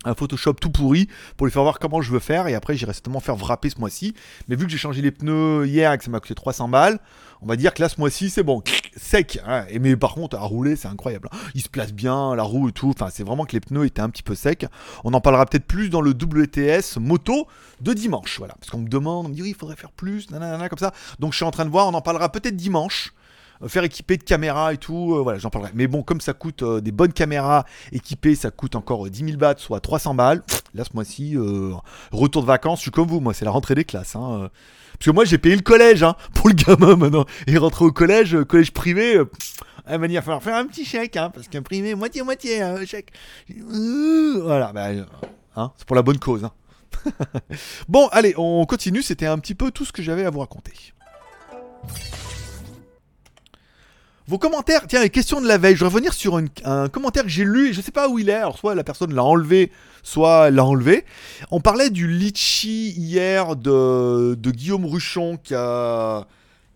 un 0.06 0.16
Photoshop 0.16 0.54
tout 0.54 0.69
pourri 0.69 1.10
pour 1.36 1.46
lui 1.46 1.52
faire 1.52 1.63
voir 1.63 1.80
comment 1.80 2.02
je 2.02 2.12
veux 2.12 2.19
faire. 2.19 2.48
Et 2.48 2.56
après 2.56 2.75
j'irai 2.75 2.94
certainement 2.94 3.19
faire 3.19 3.36
wrapper 3.36 3.69
ce 3.69 3.80
mois-ci. 3.80 4.16
Mais 4.48 4.56
vu 4.56 4.66
que 4.66 4.72
j'ai 4.72 4.78
changé 4.78 5.02
les 5.02 5.12
pneus 5.12 5.66
hier 5.66 5.92
et 5.92 5.98
que 5.98 6.04
ça 6.04 6.12
m'a 6.12 6.19
coûté 6.19 6.36
300 6.36 6.69
balles 6.69 7.00
on 7.42 7.48
va 7.48 7.56
dire 7.56 7.74
que 7.74 7.81
là 7.81 7.90
ce 7.90 8.00
mois-ci 8.00 8.30
c'est 8.30 8.44
bon. 8.44 8.63
Sec 8.96 9.40
hein. 9.46 9.66
et 9.69 9.80
mais 9.80 9.96
par 9.96 10.13
contre 10.13 10.38
à 10.38 10.42
rouler 10.42 10.75
c'est 10.75 10.88
incroyable 10.88 11.30
hein. 11.31 11.38
il 11.54 11.62
se 11.62 11.69
place 11.69 11.94
bien 11.94 12.36
la 12.36 12.44
roue 12.44 12.69
et 12.69 12.72
tout. 12.72 12.90
Enfin 12.90 13.10
c'est 13.12 13.24
vraiment 13.24 13.46
que 13.46 13.54
les 13.54 13.60
pneus 13.60 13.86
étaient 13.86 14.02
un 14.02 14.10
petit 14.10 14.24
peu 14.24 14.36
secs. 14.36 14.66
On 15.04 15.13
en 15.13 15.22
parlera 15.22 15.46
peut-être 15.46 15.66
plus 15.66 15.90
dans 15.90 16.02
le 16.02 16.12
WTS 16.12 16.98
moto 17.00 17.48
de 17.81 17.94
dimanche 17.94 18.38
voilà. 18.38 18.56
Parce 18.60 18.72
qu'on 18.72 18.80
me 18.80 18.90
demande 18.90 19.28
on 19.28 19.30
me 19.30 19.34
dit 19.34 19.42
oui 19.42 19.50
il 19.50 19.56
faudrait 19.56 19.75
faire 19.75 19.92
plus 19.92 20.30
nanana, 20.31 20.69
comme 20.69 20.80
ça. 20.80 20.94
Donc 21.19 21.34
je 21.34 21.38
suis 21.38 21.46
en 21.46 21.52
train 21.52 21.66
de 21.66 21.69
voir 21.69 21.88
on 21.88 21.94
en 21.94 22.02
parlera 22.02 22.31
peut-être 22.31 22.56
dimanche 22.56 23.13
faire 23.68 23.84
équiper 23.84 24.18
de 24.18 24.24
caméras 24.24 24.74
et 24.74 24.78
tout, 24.78 25.16
euh, 25.16 25.22
voilà, 25.22 25.40
j'en 25.40 25.50
parlerai. 25.50 25.72
Mais 25.75 25.88
bon, 25.88 26.04
comme 26.04 26.22
ça 26.22 26.34
coûte 26.34 26.62
euh, 26.63 26.81
des 26.81 26.92
bonnes 26.92 27.14
caméras 27.14 27.66
équipées, 27.92 28.35
ça 28.35 28.52
coûte 28.52 28.76
encore 28.76 29.06
euh, 29.06 29.09
10 29.09 29.26
000 29.26 29.38
bahts, 29.38 29.56
soit 29.57 29.80
300 29.80 30.14
balles. 30.16 30.44
Là, 30.74 30.83
ce 30.83 30.90
mois-ci, 30.94 31.38
euh, 31.38 31.71
retour 32.12 32.42
de 32.42 32.47
vacances, 32.47 32.80
je 32.80 32.83
suis 32.83 32.92
comme 32.92 33.07
vous, 33.07 33.19
moi, 33.21 33.33
c'est 33.33 33.45
la 33.45 33.52
rentrée 33.52 33.76
des 33.76 33.85
classes. 33.85 34.16
hein, 34.16 34.42
euh. 34.44 34.50
Parce 34.97 35.06
que 35.07 35.12
moi, 35.12 35.26
j'ai 35.26 35.38
payé 35.38 35.56
le 35.56 35.62
collège 35.62 36.04
hein, 36.04 36.16
pour 36.33 36.47
le 36.50 36.54
gamin 36.56 36.95
maintenant. 36.95 37.26
Et 37.47 37.57
rentrer 37.57 37.85
au 37.85 37.92
collège, 37.92 38.35
euh, 38.35 38.45
collège 38.45 38.71
privé, 38.71 39.18
euh, 39.18 39.26
il 39.90 39.97
va 39.97 40.21
falloir 40.21 40.42
faire 40.44 40.56
un 40.56 40.66
petit 40.66 40.85
chèque, 40.85 41.16
hein, 41.18 41.30
parce 41.33 41.47
qu'un 41.47 41.62
privé, 41.62 41.95
moitié-moitié, 41.95 42.62
un 42.62 42.85
chèque. 42.85 43.12
Euh, 43.52 44.42
Voilà, 44.44 44.74
bah, 44.74 44.88
euh, 44.88 45.06
hein, 45.56 45.71
c'est 45.78 45.85
pour 45.85 45.95
la 45.95 46.02
bonne 46.02 46.19
cause. 46.19 46.44
hein. 46.45 46.52
bon, 47.88 48.07
allez, 48.12 48.33
on 48.38 48.66
continue. 48.66 49.02
C'était 49.02 49.28
un 49.28 49.38
petit 49.38 49.56
peu 49.56 49.71
tout 49.71 49.85
ce 49.85 49.92
que 49.92 50.02
j'avais 50.02 50.26
à 50.26 50.30
vous 50.30 50.40
raconter. 50.40 50.74
Vos 54.27 54.39
commentaires, 54.39 54.87
tiens, 54.87 55.03
les 55.03 55.11
questions 55.11 55.39
de 55.39 55.47
la 55.47 55.59
veille. 55.59 55.75
Je 55.75 55.81
vais 55.81 55.89
revenir 55.89 56.11
sur 56.11 56.37
un 56.37 56.89
commentaire 56.89 57.21
que 57.21 57.29
j'ai 57.29 57.44
lu 57.44 57.69
et 57.69 57.73
je 57.73 57.81
sais 57.81 57.91
pas 57.91 58.09
où 58.09 58.17
il 58.17 58.29
est. 58.29 58.33
Alors, 58.33 58.57
soit 58.57 58.73
la 58.73 58.83
personne 58.83 59.13
l'a 59.13 59.23
enlevé, 59.23 59.71
soit 60.01 60.49
l'a 60.49 60.65
enlevé. 60.65 61.05
On 61.51 61.61
parlait 61.61 61.91
du 61.91 62.07
litchi 62.07 62.89
hier 62.97 63.55
de, 63.55 64.33
de 64.33 64.51
Guillaume 64.51 64.85
Ruchon 64.85 65.37
qui, 65.44 65.53
a, 65.53 66.25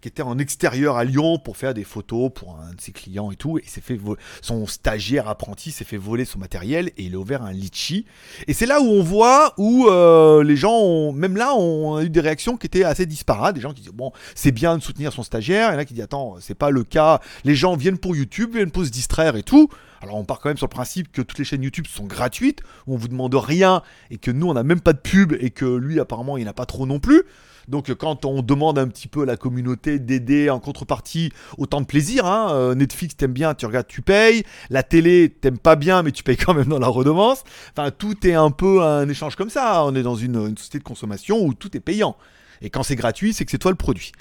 qui 0.01 0.07
était 0.07 0.21
en 0.21 0.37
extérieur 0.37 0.97
à 0.97 1.03
Lyon 1.03 1.39
pour 1.39 1.57
faire 1.57 1.73
des 1.73 1.83
photos 1.83 2.31
pour 2.33 2.57
un 2.59 2.73
de 2.73 2.81
ses 2.81 2.91
clients 2.91 3.31
et 3.31 3.35
tout. 3.35 3.57
Et 3.57 3.63
s'est 3.65 3.81
fait 3.81 3.99
son 4.41 4.65
stagiaire 4.67 5.27
apprenti 5.27 5.71
s'est 5.71 5.85
fait 5.85 5.97
voler 5.97 6.25
son 6.25 6.39
matériel 6.39 6.87
et 6.97 7.03
il 7.03 7.15
a 7.15 7.17
ouvert 7.17 7.43
un 7.43 7.51
litchi. 7.51 8.05
Et 8.47 8.53
c'est 8.53 8.65
là 8.65 8.81
où 8.81 8.85
on 8.85 9.03
voit 9.03 9.53
où 9.57 9.87
euh, 9.87 10.43
les 10.43 10.55
gens, 10.55 11.11
même 11.11 11.37
là, 11.37 11.55
ont 11.55 11.99
eu 12.01 12.09
des 12.09 12.19
réactions 12.19 12.57
qui 12.57 12.67
étaient 12.67 12.83
assez 12.83 13.05
disparates. 13.05 13.55
Des 13.55 13.61
gens 13.61 13.73
qui 13.73 13.81
disent 13.81 13.91
bon, 13.91 14.11
c'est 14.35 14.51
bien 14.51 14.77
de 14.77 14.83
soutenir 14.83 15.13
son 15.13 15.23
stagiaire. 15.23 15.71
En 15.73 15.77
a 15.77 15.85
qui 15.85 15.93
disent 15.93 16.03
attends, 16.03 16.37
c'est 16.39 16.55
pas 16.55 16.69
le 16.69 16.83
cas. 16.83 17.19
Les 17.43 17.55
gens 17.55 17.75
viennent 17.75 17.97
pour 17.97 18.15
YouTube, 18.15 18.53
viennent 18.53 18.71
pour 18.71 18.85
se 18.85 18.89
distraire 18.89 19.35
et 19.35 19.43
tout. 19.43 19.69
Alors 20.01 20.15
on 20.15 20.23
part 20.23 20.39
quand 20.39 20.49
même 20.49 20.57
sur 20.57 20.67
le 20.67 20.71
principe 20.71 21.11
que 21.11 21.21
toutes 21.21 21.37
les 21.37 21.45
chaînes 21.45 21.63
YouTube 21.63 21.87
sont 21.87 22.05
gratuites, 22.05 22.61
où 22.87 22.93
on 22.93 22.97
vous 22.97 23.07
demande 23.07 23.35
rien 23.35 23.81
et 24.11 24.17
que 24.17 24.31
nous 24.31 24.47
on 24.47 24.53
n'a 24.53 24.63
même 24.63 24.81
pas 24.81 24.93
de 24.93 24.99
pub 24.99 25.33
et 25.39 25.49
que 25.49 25.65
lui 25.65 25.99
apparemment 25.99 26.37
il 26.37 26.45
n'a 26.45 26.53
pas 26.53 26.65
trop 26.65 26.85
non 26.85 26.99
plus. 26.99 27.23
Donc 27.67 27.93
quand 27.93 28.25
on 28.25 28.41
demande 28.41 28.79
un 28.79 28.87
petit 28.87 29.07
peu 29.07 29.21
à 29.23 29.25
la 29.25 29.37
communauté 29.37 29.99
d'aider 29.99 30.49
en 30.49 30.59
contrepartie, 30.59 31.31
autant 31.57 31.81
de 31.81 31.85
plaisir. 31.85 32.25
Hein. 32.25 32.47
Euh, 32.51 32.75
Netflix 32.75 33.15
t'aimes 33.15 33.33
bien, 33.33 33.53
tu 33.53 33.67
regardes, 33.67 33.87
tu 33.87 34.01
payes. 34.01 34.43
La 34.71 34.81
télé 34.81 35.29
t'aimes 35.29 35.59
pas 35.59 35.75
bien, 35.75 36.01
mais 36.01 36.11
tu 36.11 36.23
payes 36.23 36.37
quand 36.37 36.55
même 36.55 36.67
dans 36.69 36.79
la 36.79 36.87
redevance. 36.87 37.43
Enfin 37.71 37.91
tout 37.91 38.25
est 38.25 38.33
un 38.33 38.51
peu 38.51 38.81
un 38.81 39.07
échange 39.07 39.35
comme 39.35 39.49
ça. 39.49 39.83
On 39.85 39.93
est 39.95 40.03
dans 40.03 40.15
une, 40.15 40.37
une 40.47 40.57
société 40.57 40.79
de 40.79 40.83
consommation 40.83 41.45
où 41.45 41.53
tout 41.53 41.75
est 41.77 41.81
payant. 41.81 42.15
Et 42.61 42.69
quand 42.69 42.83
c'est 42.83 42.95
gratuit, 42.95 43.33
c'est 43.33 43.45
que 43.45 43.51
c'est 43.51 43.57
toi 43.57 43.71
le 43.71 43.77
produit. 43.77 44.11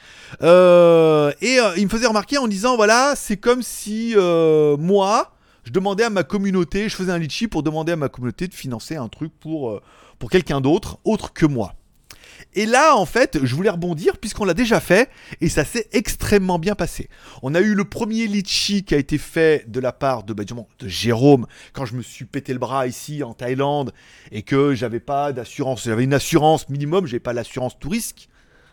Euh, 0.42 1.32
et 1.40 1.58
euh, 1.58 1.72
il 1.76 1.84
me 1.84 1.88
faisait 1.88 2.06
remarquer 2.06 2.38
en 2.38 2.46
disant 2.48 2.76
voilà, 2.76 3.14
c'est 3.16 3.36
comme 3.36 3.62
si 3.62 4.14
euh, 4.16 4.76
moi, 4.76 5.32
je 5.68 5.72
demandais 5.74 6.04
à 6.04 6.08
ma 6.08 6.22
communauté, 6.22 6.88
je 6.88 6.96
faisais 6.96 7.12
un 7.12 7.18
litchi 7.18 7.46
pour 7.46 7.62
demander 7.62 7.92
à 7.92 7.96
ma 7.96 8.08
communauté 8.08 8.48
de 8.48 8.54
financer 8.54 8.96
un 8.96 9.08
truc 9.08 9.38
pour, 9.38 9.68
euh, 9.68 9.82
pour 10.18 10.30
quelqu'un 10.30 10.62
d'autre, 10.62 10.98
autre 11.04 11.34
que 11.34 11.44
moi. 11.44 11.74
Et 12.54 12.64
là, 12.64 12.96
en 12.96 13.04
fait, 13.04 13.38
je 13.42 13.54
voulais 13.54 13.68
rebondir 13.68 14.16
puisqu'on 14.16 14.46
l'a 14.46 14.54
déjà 14.54 14.80
fait 14.80 15.10
et 15.42 15.50
ça 15.50 15.66
s'est 15.66 15.86
extrêmement 15.92 16.58
bien 16.58 16.74
passé. 16.74 17.10
On 17.42 17.54
a 17.54 17.60
eu 17.60 17.74
le 17.74 17.84
premier 17.84 18.26
litchi 18.26 18.82
qui 18.82 18.94
a 18.94 18.98
été 18.98 19.18
fait 19.18 19.70
de 19.70 19.78
la 19.78 19.92
part 19.92 20.22
de, 20.22 20.32
bah, 20.32 20.44
de 20.44 20.88
Jérôme 20.88 21.46
quand 21.74 21.84
je 21.84 21.96
me 21.96 22.00
suis 22.00 22.24
pété 22.24 22.54
le 22.54 22.58
bras 22.58 22.86
ici 22.86 23.22
en 23.22 23.34
Thaïlande 23.34 23.92
et 24.32 24.40
que 24.44 24.74
j'avais 24.74 25.00
pas 25.00 25.34
d'assurance. 25.34 25.84
J'avais 25.84 26.04
une 26.04 26.14
assurance 26.14 26.70
minimum, 26.70 27.04
j'avais 27.04 27.20
pas 27.20 27.34
l'assurance 27.34 27.78
tout 27.78 27.90
risque, 27.90 28.30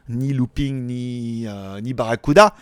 ni 0.08 0.32
looping, 0.32 0.86
ni, 0.86 1.46
euh, 1.46 1.82
ni 1.82 1.94
barracuda. 1.94 2.56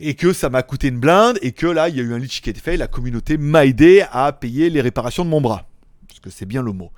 Et 0.00 0.14
que 0.14 0.32
ça 0.32 0.48
m'a 0.48 0.62
coûté 0.62 0.88
une 0.88 0.98
blinde 0.98 1.38
et 1.42 1.52
que 1.52 1.66
là, 1.66 1.88
il 1.88 1.96
y 1.96 2.00
a 2.00 2.02
eu 2.02 2.14
un 2.14 2.18
litchi 2.18 2.40
qui 2.40 2.48
a 2.48 2.52
été 2.52 2.60
fait. 2.60 2.76
La 2.76 2.86
communauté 2.86 3.36
m'a 3.36 3.66
aidé 3.66 4.04
à 4.10 4.32
payer 4.32 4.70
les 4.70 4.80
réparations 4.80 5.24
de 5.24 5.30
mon 5.30 5.40
bras 5.40 5.66
parce 6.12 6.20
que 6.20 6.30
c'est 6.30 6.46
bien 6.46 6.62
le 6.62 6.72
mot. 6.72 6.90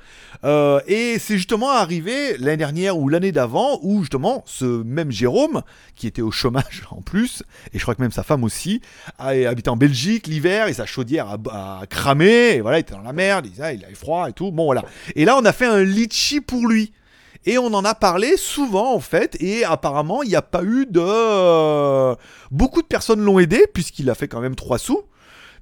Euh, 0.42 0.80
et 0.86 1.18
c'est 1.18 1.36
justement 1.36 1.70
arrivé 1.70 2.36
l'année 2.38 2.56
dernière 2.56 2.98
ou 2.98 3.08
l'année 3.08 3.30
d'avant 3.30 3.78
où 3.82 4.00
justement 4.00 4.42
ce 4.46 4.64
même 4.64 5.12
Jérôme, 5.12 5.62
qui 5.94 6.06
était 6.06 6.22
au 6.22 6.32
chômage 6.32 6.82
en 6.90 7.00
plus, 7.00 7.44
et 7.72 7.78
je 7.78 7.82
crois 7.82 7.94
que 7.94 8.02
même 8.02 8.12
sa 8.12 8.24
femme 8.24 8.42
aussi, 8.42 8.80
a 9.18 9.28
habité 9.28 9.70
en 9.70 9.76
Belgique 9.76 10.26
l'hiver 10.26 10.66
et 10.66 10.72
sa 10.72 10.86
chaudière 10.86 11.28
a, 11.28 11.80
a 11.80 11.86
cramé, 11.86 12.56
et 12.56 12.60
voilà, 12.60 12.78
il 12.78 12.80
était 12.80 12.94
dans 12.94 13.02
la 13.02 13.12
merde, 13.12 13.46
il, 13.46 13.52
disait, 13.52 13.76
il 13.76 13.84
avait 13.84 13.94
froid 13.94 14.28
et 14.28 14.32
tout. 14.32 14.50
Bon 14.50 14.64
voilà. 14.64 14.84
Et 15.14 15.24
là 15.24 15.36
on 15.38 15.44
a 15.44 15.52
fait 15.52 15.66
un 15.66 15.82
litchi 15.82 16.40
pour 16.40 16.66
lui. 16.66 16.92
Et 17.46 17.58
on 17.58 17.66
en 17.66 17.84
a 17.84 17.94
parlé 17.94 18.36
souvent 18.36 18.94
en 18.94 19.00
fait, 19.00 19.36
et 19.40 19.64
apparemment 19.64 20.22
il 20.22 20.30
n'y 20.30 20.36
a 20.36 20.42
pas 20.42 20.62
eu 20.62 20.86
de... 20.86 22.16
Beaucoup 22.50 22.82
de 22.82 22.86
personnes 22.86 23.20
l'ont 23.20 23.38
aidé, 23.38 23.66
puisqu'il 23.72 24.08
a 24.08 24.14
fait 24.14 24.28
quand 24.28 24.40
même 24.40 24.54
3 24.54 24.78
sous. 24.78 25.02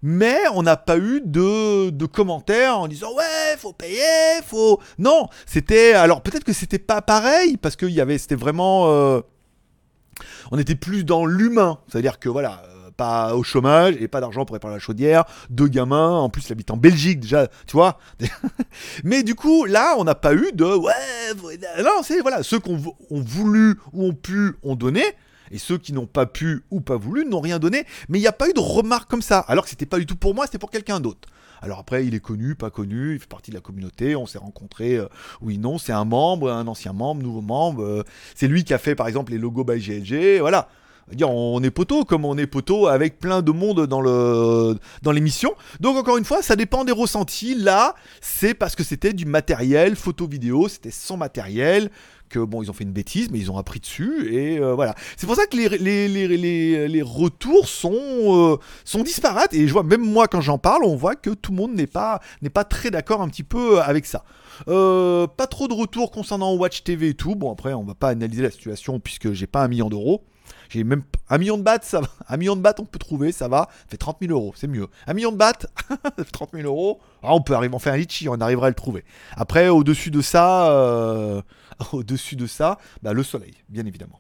Mais 0.05 0.39
on 0.55 0.63
n'a 0.63 0.77
pas 0.77 0.99
eu 0.99 1.23
de, 1.25 2.07
commentaires 2.07 2.79
en 2.79 2.89
disant 2.89 3.15
ouais 3.15 3.57
faut 3.57 3.73
payer 3.73 4.43
faut 4.45 4.81
non 4.99 5.29
c'était 5.47 5.93
alors 5.93 6.23
peut-être 6.23 6.43
que 6.43 6.53
c'était 6.53 6.81
pas 6.81 7.01
pareil 7.01 7.57
parce 7.57 7.77
que 7.77 7.87
y 7.87 8.01
avait 8.01 8.19
c'était 8.19 8.35
vraiment 8.35 8.89
euh, 8.89 9.21
on 10.51 10.59
était 10.59 10.75
plus 10.75 11.05
dans 11.05 11.25
l'humain. 11.25 11.79
C'est 11.89 11.99
à 11.99 12.03
dire 12.03 12.19
que 12.19 12.29
voilà 12.29 12.63
euh, 12.67 12.72
pas 12.97 13.35
au 13.35 13.43
chômage 13.43 13.97
et 14.01 14.09
pas 14.09 14.21
d'argent 14.21 14.45
pour 14.45 14.55
réparer 14.55 14.75
la 14.75 14.81
chaudière, 14.81 15.25
deux 15.51 15.69
gamins, 15.69 16.11
en 16.11 16.29
plus 16.29 16.47
il 16.49 16.53
habite 16.53 16.71
en 16.71 16.77
Belgique 16.77 17.21
déjà, 17.21 17.49
tu 17.67 17.73
vois. 17.73 17.99
Mais 19.05 19.23
du 19.23 19.35
coup, 19.35 19.65
là, 19.65 19.95
on 19.99 20.05
n'a 20.05 20.15
pas 20.15 20.35
eu 20.35 20.53
de 20.53 20.65
ouais, 20.65 20.93
non, 21.83 22.03
c'est 22.03 22.21
voilà, 22.21 22.43
ceux 22.43 22.61
qui 22.61 22.71
ont, 22.71 22.95
ont 23.11 23.21
voulu 23.21 23.79
ou 23.93 24.07
ont 24.07 24.15
pu, 24.15 24.55
ont 24.63 24.77
donné. 24.77 25.05
Et 25.51 25.59
ceux 25.59 25.77
qui 25.77 25.93
n'ont 25.93 26.07
pas 26.07 26.25
pu 26.25 26.65
ou 26.71 26.81
pas 26.81 26.97
voulu 26.97 27.27
n'ont 27.27 27.41
rien 27.41 27.59
donné. 27.59 27.85
Mais 28.09 28.19
il 28.19 28.23
n'y 28.23 28.27
a 28.27 28.33
pas 28.33 28.49
eu 28.49 28.55
de 28.55 28.61
remarque 28.61 29.11
comme 29.11 29.21
ça. 29.21 29.39
Alors 29.41 29.65
que 29.65 29.71
c'était 29.71 29.85
pas 29.85 29.99
du 29.99 30.07
tout 30.07 30.17
pour 30.17 30.35
moi, 30.35 30.47
c'était 30.47 30.59
pour 30.59 30.71
quelqu'un 30.71 30.99
d'autre. 30.99 31.29
Alors 31.61 31.79
après, 31.79 32.05
il 32.07 32.15
est 32.15 32.21
connu, 32.21 32.57
pas 32.57 32.71
connu, 32.71 33.15
il 33.15 33.21
fait 33.21 33.29
partie 33.29 33.53
de 33.53 33.57
la 33.57 33.61
communauté, 33.61 34.17
on 34.17 34.27
s'est 34.27 34.39
rencontrés, 34.39 34.97
euh, 34.97 35.07
oui, 35.41 35.59
non, 35.59 35.79
c'est 35.79 35.93
un 35.93 36.05
membre, 36.05 36.51
un 36.51 36.67
ancien 36.67 36.93
membre, 36.93 37.23
nouveau 37.23 37.41
membre. 37.41 37.85
Euh, 37.85 38.05
c'est 38.35 38.49
lui 38.49 38.65
qui 38.65 38.75
a 38.75 38.79
fait 38.79 38.97
par 38.97 39.07
exemple 39.07 39.31
les 39.31 39.39
logos 39.39 39.63
by 39.63 39.79
GLG, 39.79 40.41
voilà. 40.41 40.69
On 41.23 41.63
est 41.63 41.71
poteau 41.71 42.05
comme 42.05 42.25
on 42.25 42.39
est 42.39 42.47
poteau 42.47 42.87
avec 42.87 43.19
plein 43.19 43.43
de 43.43 43.53
monde 43.53 43.87
dans 43.87 44.01
le 44.01 44.77
dans 45.03 45.13
l'émission. 45.13 45.55
Donc 45.81 45.97
encore 45.97 46.17
une 46.17 46.25
fois, 46.25 46.43
ça 46.43 46.57
dépend 46.57 46.85
des 46.85 46.93
ressentis. 46.93 47.55
Là, 47.55 47.95
c'est 48.21 48.55
parce 48.55 48.75
que 48.77 48.85
c'était 48.85 49.13
du 49.13 49.27
matériel 49.27 49.97
photo 49.97 50.27
vidéo, 50.27 50.69
c'était 50.69 50.91
son 50.91 51.17
matériel 51.17 51.91
que 52.29 52.39
bon, 52.39 52.63
ils 52.63 52.71
ont 52.71 52.73
fait 52.73 52.85
une 52.85 52.93
bêtise, 52.93 53.31
mais 53.31 53.39
ils 53.39 53.51
ont 53.51 53.59
appris 53.59 53.79
dessus 53.79 54.35
et 54.35 54.59
euh, 54.59 54.75
voilà. 54.75 54.95
C'est 55.17 55.27
pour 55.27 55.37
ça 55.37 55.47
que 55.47 55.57
les, 55.57 55.69
les, 55.69 56.09
les, 56.09 56.89
les 56.89 57.03
retours 57.03 57.69
sont 57.69 57.93
euh, 57.93 58.57
sont 58.85 59.03
disparates 59.03 59.53
et 59.53 59.69
je 59.69 59.73
vois 59.73 59.83
même 59.83 60.01
moi 60.01 60.29
quand 60.29 60.41
j'en 60.41 60.59
parle, 60.59 60.85
on 60.85 60.97
voit 60.97 61.15
que 61.15 61.31
tout 61.31 61.53
le 61.53 61.59
monde 61.59 61.75
n'est 61.75 61.87
pas 61.87 62.21
n'est 62.41 62.51
pas 62.51 62.65
très 62.65 62.91
d'accord 62.91 63.21
un 63.21 63.29
petit 63.29 63.43
peu 63.45 63.81
avec 63.83 64.07
ça. 64.07 64.25
Euh, 64.69 65.27
pas 65.27 65.47
trop 65.47 65.69
de 65.69 65.75
retours 65.75 66.11
concernant 66.11 66.55
Watch 66.55 66.85
TV 66.85 67.11
et 67.11 67.15
tout. 67.15 67.35
Bon 67.35 67.53
après, 67.53 67.75
on 67.75 67.85
va 67.85 67.95
pas 67.95 68.09
analyser 68.09 68.43
la 68.43 68.51
situation 68.51 69.01
puisque 69.01 69.33
j'ai 69.33 69.47
pas 69.47 69.63
un 69.63 69.69
million 69.69 69.89
d'euros. 69.89 70.25
J'ai 70.69 70.85
même 70.85 71.03
un 71.29 71.39
million 71.39 71.59
de 71.59 71.63
bahts, 71.63 71.83
ça 71.83 72.01
va. 72.01 72.09
Un 72.29 72.37
million 72.39 72.57
de 72.57 72.63
bahts, 72.63 72.75
on 72.79 72.85
peut 72.85 72.99
trouver, 72.99 73.31
ça 73.31 73.47
va. 73.47 73.69
Ça 73.71 73.85
fait 73.89 73.97
30 73.99 74.19
000 74.23 74.33
euros, 74.33 74.55
c'est 74.57 74.67
mieux. 74.67 74.89
Un 75.07 75.13
million 75.13 75.31
de 75.31 75.37
bahts, 75.37 75.67
30 76.33 76.51
000 76.55 76.67
euros. 76.67 77.01
Ah, 77.23 77.35
on 77.35 77.43
peut 77.43 77.55
arriver, 77.55 77.75
on 77.75 77.79
fait 77.79 77.91
un 77.91 77.97
litchi, 77.97 78.29
on 78.29 78.41
arrivera 78.41 78.67
à 78.67 78.71
le 78.71 78.75
trouver. 78.75 79.05
Après, 79.37 79.69
au-dessus 79.69 80.11
de 80.11 80.23
ça, 80.23 80.71
euh, 80.73 81.43
au-dessus 81.93 82.37
de 82.37 82.47
ça, 82.47 82.79
bah, 83.03 83.13
le 83.13 83.23
soleil, 83.23 83.55
bien 83.69 83.85
évidemment. 83.85 84.19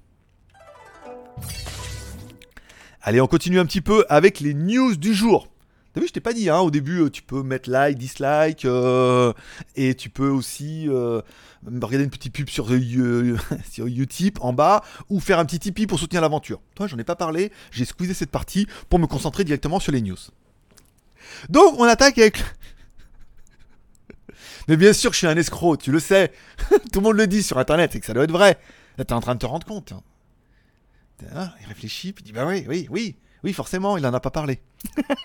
Allez, 3.00 3.20
on 3.20 3.26
continue 3.26 3.58
un 3.58 3.66
petit 3.66 3.80
peu 3.80 4.04
avec 4.08 4.40
les 4.40 4.54
news 4.54 4.96
du 4.96 5.14
jour. 5.14 5.48
T'as 5.92 6.00
vu, 6.00 6.06
je 6.06 6.12
t'ai 6.12 6.20
pas 6.20 6.32
dit, 6.32 6.48
hein, 6.48 6.60
au 6.60 6.70
début, 6.70 7.10
tu 7.10 7.22
peux 7.22 7.42
mettre 7.42 7.68
like, 7.68 7.98
dislike, 7.98 8.64
euh, 8.64 9.34
et 9.76 9.94
tu 9.94 10.08
peux 10.08 10.28
aussi 10.28 10.88
euh, 10.88 11.20
regarder 11.66 12.04
une 12.04 12.10
petite 12.10 12.32
pub 12.32 12.48
sur, 12.48 12.72
euh, 12.72 13.36
Utip 13.78 14.38
en 14.40 14.54
bas, 14.54 14.82
ou 15.10 15.20
faire 15.20 15.38
un 15.38 15.44
petit 15.44 15.58
Tipeee 15.58 15.86
pour 15.86 15.98
soutenir 15.98 16.22
l'aventure. 16.22 16.62
Toi, 16.74 16.86
j'en 16.86 16.96
ai 16.96 17.04
pas 17.04 17.14
parlé, 17.14 17.52
j'ai 17.72 17.84
squeezé 17.84 18.14
cette 18.14 18.30
partie 18.30 18.66
pour 18.88 18.98
me 18.98 19.06
concentrer 19.06 19.44
directement 19.44 19.80
sur 19.80 19.92
les 19.92 20.00
news. 20.00 20.16
Donc, 21.50 21.78
on 21.78 21.84
attaque 21.84 22.16
avec... 22.16 22.38
Mais 24.68 24.78
bien 24.78 24.94
sûr 24.94 25.10
que 25.10 25.14
je 25.14 25.18
suis 25.18 25.26
un 25.26 25.36
escroc, 25.36 25.76
tu 25.76 25.92
le 25.92 26.00
sais. 26.00 26.32
Tout 26.70 27.00
le 27.00 27.02
monde 27.02 27.18
le 27.18 27.26
dit 27.26 27.42
sur 27.42 27.58
Internet, 27.58 27.96
et 27.96 28.00
que 28.00 28.06
ça 28.06 28.14
doit 28.14 28.24
être 28.24 28.32
vrai. 28.32 28.58
Là, 28.96 29.04
t'es 29.04 29.12
en 29.12 29.20
train 29.20 29.34
de 29.34 29.40
te 29.40 29.46
rendre 29.46 29.66
compte. 29.66 29.92
Hein. 29.92 30.00
il 31.60 31.66
réfléchit, 31.66 32.14
puis 32.14 32.24
il 32.24 32.28
dit, 32.28 32.32
bah 32.32 32.46
oui, 32.46 32.64
oui, 32.66 32.86
oui. 32.90 33.16
Oui, 33.44 33.52
forcément, 33.52 33.96
il 33.96 34.02
n'en 34.02 34.14
a 34.14 34.20
pas 34.20 34.30
parlé. 34.30 34.60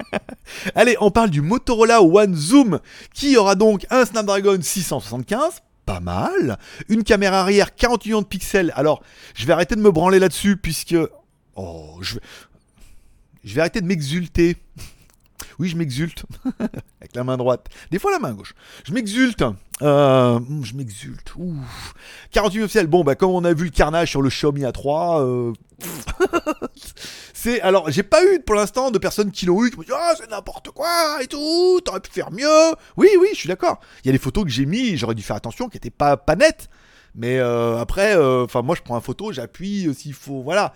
Allez, 0.75 0.97
on 1.01 1.11
parle 1.11 1.29
du 1.29 1.41
Motorola 1.41 2.01
One 2.01 2.35
Zoom 2.35 2.79
qui 3.13 3.37
aura 3.37 3.55
donc 3.55 3.85
un 3.89 4.05
Snapdragon 4.05 4.59
675. 4.61 5.61
Pas 5.85 5.99
mal. 5.99 6.57
Une 6.89 7.03
caméra 7.03 7.41
arrière 7.41 7.75
40 7.75 8.05
millions 8.05 8.21
de 8.21 8.27
pixels. 8.27 8.73
Alors, 8.75 9.01
je 9.35 9.45
vais 9.45 9.53
arrêter 9.53 9.75
de 9.75 9.81
me 9.81 9.91
branler 9.91 10.19
là-dessus 10.19 10.57
puisque. 10.57 10.95
Oh, 11.55 11.97
je 12.01 12.15
vais. 12.15 12.21
Je 13.43 13.53
vais 13.53 13.61
arrêter 13.61 13.81
de 13.81 13.87
m'exulter. 13.87 14.57
Oui, 15.59 15.69
je 15.69 15.77
m'exulte. 15.77 16.23
Avec 17.01 17.15
la 17.15 17.23
main 17.23 17.35
droite. 17.35 17.67
Des 17.89 17.97
fois 17.97 18.11
la 18.11 18.19
main 18.19 18.33
gauche. 18.33 18.53
Je 18.85 18.93
m'exulte. 18.93 19.43
Euh, 19.81 20.39
je 20.61 20.75
m'exulte. 20.75 21.33
48 22.31 22.61
pixels. 22.61 22.87
Bon, 22.87 23.03
bah, 23.03 23.15
comme 23.15 23.31
on 23.31 23.43
a 23.43 23.53
vu 23.53 23.65
le 23.65 23.71
carnage 23.71 24.11
sur 24.11 24.21
le 24.21 24.29
Xiaomi 24.29 24.61
A3. 24.61 25.21
Euh... 25.21 25.53
Alors, 27.61 27.89
j'ai 27.89 28.03
pas 28.03 28.23
eu 28.25 28.39
pour 28.39 28.55
l'instant 28.55 28.91
de 28.91 28.97
personnes 28.97 29.31
qui 29.31 29.45
l'ont 29.45 29.63
eu 29.65 29.71
qui 29.71 29.77
me 29.77 29.83
disent 29.83 29.93
Ah, 29.97 30.13
c'est 30.17 30.29
n'importe 30.29 30.71
quoi 30.71 31.21
et 31.21 31.27
tout. 31.27 31.79
T'aurais 31.83 31.99
pu 31.99 32.11
faire 32.11 32.31
mieux. 32.31 32.73
Oui, 32.97 33.09
oui, 33.19 33.29
je 33.33 33.37
suis 33.37 33.49
d'accord. 33.49 33.79
Il 34.03 34.07
y 34.07 34.09
a 34.09 34.13
des 34.13 34.19
photos 34.19 34.43
que 34.43 34.49
j'ai 34.49 34.65
mis, 34.65 34.97
j'aurais 34.97 35.15
dû 35.15 35.23
faire 35.23 35.35
attention, 35.35 35.69
qui 35.69 35.77
étaient 35.77 35.89
pas, 35.89 36.17
nettes. 36.37 36.69
Mais 37.15 37.39
euh, 37.39 37.79
après, 37.79 38.15
enfin, 38.15 38.61
moi, 38.61 38.75
je 38.75 38.81
prends 38.81 38.95
une 38.95 39.01
photo, 39.01 39.31
j'appuie 39.31 39.93
s'il 39.95 40.13
faut. 40.13 40.41
Voilà. 40.41 40.73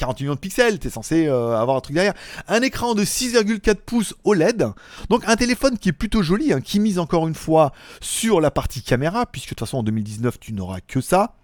40 0.00 0.20
millions 0.20 0.34
de 0.34 0.38
pixels, 0.38 0.78
t'es 0.78 0.88
censé 0.88 1.26
euh, 1.26 1.56
avoir 1.56 1.76
un 1.76 1.80
truc 1.80 1.94
derrière. 1.94 2.14
Un 2.48 2.62
écran 2.62 2.94
de 2.94 3.04
6,4 3.04 3.74
pouces 3.74 4.14
OLED, 4.24 4.66
donc 5.10 5.22
un 5.26 5.36
téléphone 5.36 5.78
qui 5.78 5.90
est 5.90 5.92
plutôt 5.92 6.22
joli, 6.22 6.52
hein, 6.52 6.60
qui 6.60 6.80
mise 6.80 6.98
encore 6.98 7.28
une 7.28 7.34
fois 7.34 7.72
sur 8.00 8.40
la 8.40 8.50
partie 8.50 8.82
caméra, 8.82 9.26
puisque 9.26 9.50
de 9.50 9.54
toute 9.54 9.60
façon 9.60 9.78
en 9.78 9.82
2019 9.82 10.40
tu 10.40 10.54
n'auras 10.54 10.80
que 10.80 11.00
ça. 11.00 11.34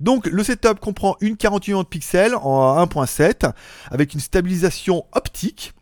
Donc 0.00 0.26
le 0.26 0.42
setup 0.42 0.80
comprend 0.80 1.16
une 1.20 1.36
48 1.36 1.72
millions 1.72 1.82
de 1.82 1.88
pixels 1.88 2.34
en 2.34 2.84
1.7 2.84 3.52
avec 3.90 4.14
une 4.14 4.20
stabilisation 4.20 5.04
optique. 5.12 5.72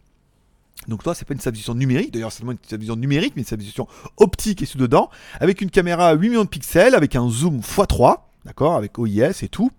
Donc 0.88 1.02
toi, 1.02 1.14
c'est 1.14 1.24
pas 1.24 1.34
une 1.34 1.40
stabilisation 1.40 1.74
numérique, 1.74 2.12
d'ailleurs 2.12 2.30
c'est 2.30 2.38
seulement 2.38 2.52
une 2.52 2.58
stabilisation 2.62 3.00
numérique, 3.00 3.32
mais 3.36 3.42
une 3.42 3.46
stabilisation 3.46 3.88
optique 4.18 4.62
et 4.62 4.66
sous 4.66 4.76
dedans, 4.76 5.08
avec 5.40 5.60
une 5.62 5.70
caméra 5.70 6.08
à 6.08 6.14
8 6.14 6.28
millions 6.28 6.44
de 6.44 6.48
pixels, 6.48 6.94
avec 6.94 7.16
un 7.16 7.28
zoom 7.30 7.60
x3, 7.60 8.18
d'accord, 8.44 8.74
avec 8.74 8.98
OIS 8.98 9.42
et 9.42 9.48
tout 9.48 9.70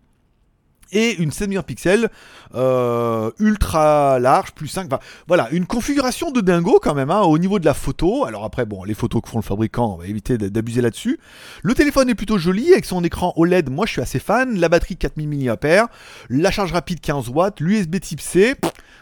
et 0.95 1.15
une 1.17 1.31
7 1.31 1.49
millions 1.49 1.61
de 1.61 1.65
pixels 1.65 2.09
euh, 2.55 3.29
ultra 3.39 4.17
large 4.19 4.53
plus 4.53 4.67
5 4.67 4.89
voilà 5.27 5.49
une 5.51 5.65
configuration 5.65 6.31
de 6.31 6.41
dingo 6.41 6.79
quand 6.81 6.95
même 6.95 7.11
hein, 7.11 7.21
au 7.21 7.37
niveau 7.37 7.59
de 7.59 7.65
la 7.65 7.73
photo. 7.73 8.25
Alors 8.25 8.45
après 8.45 8.65
bon 8.65 8.83
les 8.83 8.93
photos 8.93 9.21
que 9.21 9.29
font 9.29 9.37
le 9.37 9.43
fabricant 9.43 9.93
on 9.93 9.97
va 9.97 10.07
éviter 10.07 10.37
d'abuser 10.37 10.81
là-dessus. 10.81 11.19
Le 11.61 11.73
téléphone 11.73 12.09
est 12.09 12.15
plutôt 12.15 12.37
joli 12.37 12.71
avec 12.71 12.85
son 12.85 13.03
écran 13.03 13.33
OLED 13.35 13.69
moi 13.69 13.85
je 13.85 13.91
suis 13.91 14.01
assez 14.01 14.19
fan. 14.19 14.57
La 14.57 14.69
batterie 14.69 14.95
4000 14.95 15.27
mAh 15.27 15.89
la 16.29 16.51
charge 16.51 16.71
rapide 16.71 17.01
15 17.01 17.29
watts. 17.29 17.59
l'USB 17.59 17.99
type 17.99 18.21
C 18.21 18.55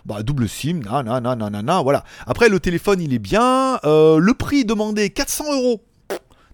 bah, 0.05 0.23
double 0.23 0.50
SIM 0.50 0.79
nanana 0.79 1.81
voilà. 1.81 2.03
Après 2.25 2.50
le 2.50 2.59
téléphone 2.59 3.01
il 3.01 3.13
est 3.13 3.19
bien. 3.19 3.79
Euh, 3.83 4.17
le 4.17 4.33
prix 4.33 4.65
demandé 4.65 5.09
400 5.09 5.45
euros 5.53 5.81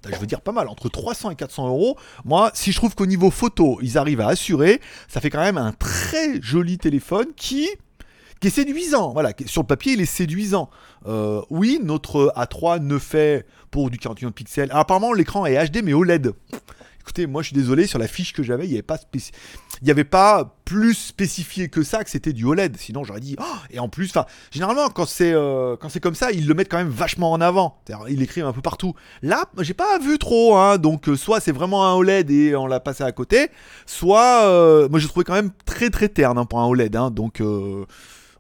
je 0.07 0.15
veux 0.15 0.27
dire 0.27 0.41
pas 0.41 0.51
mal, 0.51 0.67
entre 0.67 0.89
300 0.89 1.31
et 1.31 1.35
400 1.35 1.67
euros. 1.67 1.97
Moi, 2.25 2.51
si 2.53 2.71
je 2.71 2.77
trouve 2.77 2.95
qu'au 2.95 3.05
niveau 3.05 3.31
photo, 3.31 3.79
ils 3.81 3.97
arrivent 3.97 4.21
à 4.21 4.27
assurer, 4.27 4.79
ça 5.07 5.21
fait 5.21 5.29
quand 5.29 5.41
même 5.41 5.57
un 5.57 5.73
très 5.73 6.41
joli 6.41 6.77
téléphone 6.77 7.27
qui, 7.35 7.67
qui 8.39 8.47
est 8.47 8.51
séduisant. 8.51 9.11
Voilà, 9.11 9.31
sur 9.45 9.61
le 9.61 9.67
papier, 9.67 9.93
il 9.93 10.01
est 10.01 10.05
séduisant. 10.05 10.69
Euh, 11.07 11.41
oui, 11.49 11.79
notre 11.83 12.33
A3 12.35 12.81
ne 12.81 12.97
fait 12.97 13.45
pour 13.71 13.89
du 13.89 13.97
41 13.97 14.31
pixels. 14.31 14.69
apparemment, 14.71 15.13
l'écran 15.13 15.45
est 15.45 15.63
HD 15.67 15.81
mais 15.83 15.93
OLED. 15.93 16.33
Écoutez, 17.01 17.27
moi 17.27 17.41
je 17.41 17.47
suis 17.47 17.55
désolé, 17.55 17.87
sur 17.87 17.97
la 17.97 18.07
fiche 18.07 18.33
que 18.33 18.43
j'avais, 18.43 18.67
il 18.67 18.71
n'y 18.71 19.91
avait 19.91 20.03
pas 20.03 20.55
plus 20.65 20.93
spécifié 20.93 21.69
que 21.69 21.81
ça 21.81 22.03
que 22.03 22.09
c'était 22.09 22.33
du 22.33 22.45
OLED. 22.45 22.77
Sinon 22.77 23.03
j'aurais 23.03 23.19
dit 23.19 23.35
oh 23.39 23.57
et 23.71 23.79
en 23.79 23.89
plus, 23.89 24.09
enfin 24.09 24.25
généralement 24.51 24.89
quand 24.89 25.07
c'est 25.07 25.33
euh, 25.33 25.75
comme 25.77 26.15
ça, 26.15 26.31
ils 26.31 26.47
le 26.47 26.53
mettent 26.53 26.69
quand 26.69 26.77
même 26.77 26.89
vachement 26.89 27.31
en 27.31 27.41
avant. 27.41 27.81
Ils 28.09 28.19
l'écrivent 28.19 28.45
un 28.45 28.53
peu 28.53 28.61
partout. 28.61 28.93
Là, 29.21 29.45
j'ai 29.59 29.73
pas 29.73 29.97
vu 29.97 30.19
trop, 30.19 30.57
hein, 30.57 30.77
donc 30.77 31.09
euh, 31.09 31.15
soit 31.15 31.39
c'est 31.39 31.51
vraiment 31.51 31.87
un 31.87 31.93
OLED 31.93 32.29
et 32.29 32.55
on 32.55 32.67
l'a 32.67 32.79
passé 32.79 33.03
à 33.03 33.11
côté, 33.11 33.49
soit 33.85 34.43
euh, 34.43 34.87
moi 34.89 34.99
je 34.99 35.07
trouvais 35.07 35.23
quand 35.23 35.33
même 35.33 35.51
très 35.65 35.89
très 35.89 36.09
terne 36.09 36.37
hein, 36.37 36.45
pour 36.45 36.59
un 36.59 36.67
OLED, 36.67 36.95
hein, 36.95 37.11
donc 37.11 37.41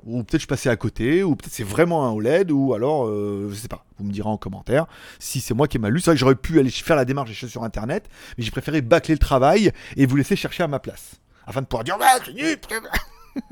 ou 0.05 0.23
peut-être 0.23 0.41
je 0.41 0.47
passais 0.47 0.69
à 0.69 0.75
côté, 0.75 1.23
ou 1.23 1.35
peut-être 1.35 1.53
c'est 1.53 1.63
vraiment 1.63 2.07
un 2.07 2.11
OLED, 2.11 2.51
ou 2.51 2.73
alors, 2.73 3.07
euh, 3.07 3.47
je 3.49 3.55
sais 3.55 3.67
pas, 3.67 3.85
vous 3.97 4.05
me 4.05 4.11
direz 4.11 4.29
en 4.29 4.37
commentaire 4.37 4.85
si 5.19 5.41
c'est 5.41 5.53
moi 5.53 5.67
qui 5.67 5.77
ai 5.77 5.79
mal 5.79 5.93
lu. 5.93 5.99
C'est 5.99 6.07
vrai 6.07 6.15
que 6.15 6.19
j'aurais 6.19 6.35
pu 6.35 6.59
aller 6.59 6.69
faire 6.69 6.95
la 6.95 7.05
démarche 7.05 7.29
des 7.29 7.35
choses 7.35 7.51
sur 7.51 7.63
internet, 7.63 8.09
mais 8.37 8.43
j'ai 8.43 8.51
préféré 8.51 8.81
bâcler 8.81 9.15
le 9.15 9.19
travail 9.19 9.71
et 9.97 10.05
vous 10.05 10.15
laisser 10.15 10.35
chercher 10.35 10.63
à 10.63 10.67
ma 10.67 10.79
place. 10.79 11.15
Afin 11.45 11.61
de 11.61 11.65
pouvoir 11.65 11.83
dire, 11.83 11.97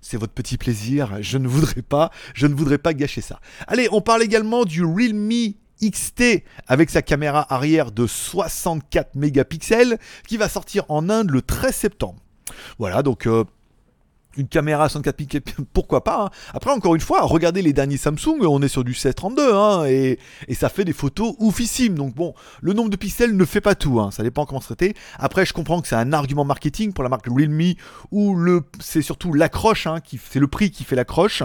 c'est 0.00 0.18
votre 0.18 0.34
petit 0.34 0.58
plaisir, 0.58 1.18
je 1.20 1.38
ne 1.38 1.48
voudrais 1.48 1.82
pas, 1.82 2.10
je 2.34 2.46
ne 2.46 2.54
voudrais 2.54 2.78
pas 2.78 2.94
gâcher 2.94 3.20
ça. 3.20 3.40
Allez, 3.66 3.88
on 3.90 4.00
parle 4.00 4.22
également 4.22 4.64
du 4.64 4.84
Realme 4.84 5.54
XT 5.82 6.44
avec 6.66 6.90
sa 6.90 7.02
caméra 7.02 7.52
arrière 7.52 7.90
de 7.90 8.06
64 8.06 9.16
mégapixels 9.16 9.98
qui 10.28 10.36
va 10.36 10.48
sortir 10.48 10.84
en 10.88 11.08
Inde 11.08 11.30
le 11.30 11.42
13 11.42 11.74
septembre. 11.74 12.20
Voilà, 12.78 13.02
donc 13.02 13.26
euh, 13.26 13.44
une 14.36 14.48
caméra 14.48 14.88
64 14.88 15.16
pixels, 15.16 15.42
pourquoi 15.72 16.04
pas. 16.04 16.24
Hein. 16.24 16.30
Après, 16.52 16.70
encore 16.70 16.94
une 16.94 17.00
fois, 17.00 17.22
regardez 17.22 17.62
les 17.62 17.72
derniers 17.72 17.96
Samsung, 17.96 18.40
on 18.42 18.62
est 18.62 18.68
sur 18.68 18.84
du 18.84 18.90
1632, 18.90 19.54
hein, 19.54 19.84
et, 19.86 20.18
ça 20.54 20.68
fait 20.68 20.84
des 20.84 20.92
photos 20.92 21.34
oufissimes. 21.38 21.94
Donc 21.94 22.14
bon, 22.14 22.34
le 22.60 22.72
nombre 22.72 22.90
de 22.90 22.96
pixels 22.96 23.36
ne 23.36 23.44
fait 23.44 23.60
pas 23.60 23.74
tout, 23.74 24.00
hein, 24.00 24.10
ça 24.10 24.22
dépend 24.22 24.46
comment 24.46 24.60
se 24.60 24.66
traiter. 24.66 24.94
Après, 25.18 25.44
je 25.44 25.52
comprends 25.52 25.80
que 25.80 25.88
c'est 25.88 25.96
un 25.96 26.12
argument 26.12 26.44
marketing 26.44 26.92
pour 26.92 27.04
la 27.04 27.10
marque 27.10 27.26
Realme, 27.28 27.74
où 28.10 28.34
le, 28.34 28.62
c'est 28.80 29.02
surtout 29.02 29.32
l'accroche, 29.32 29.88
qui, 30.04 30.20
c'est 30.30 30.40
le 30.40 30.48
prix 30.48 30.70
qui 30.70 30.84
fait 30.84 30.96
l'accroche. 30.96 31.42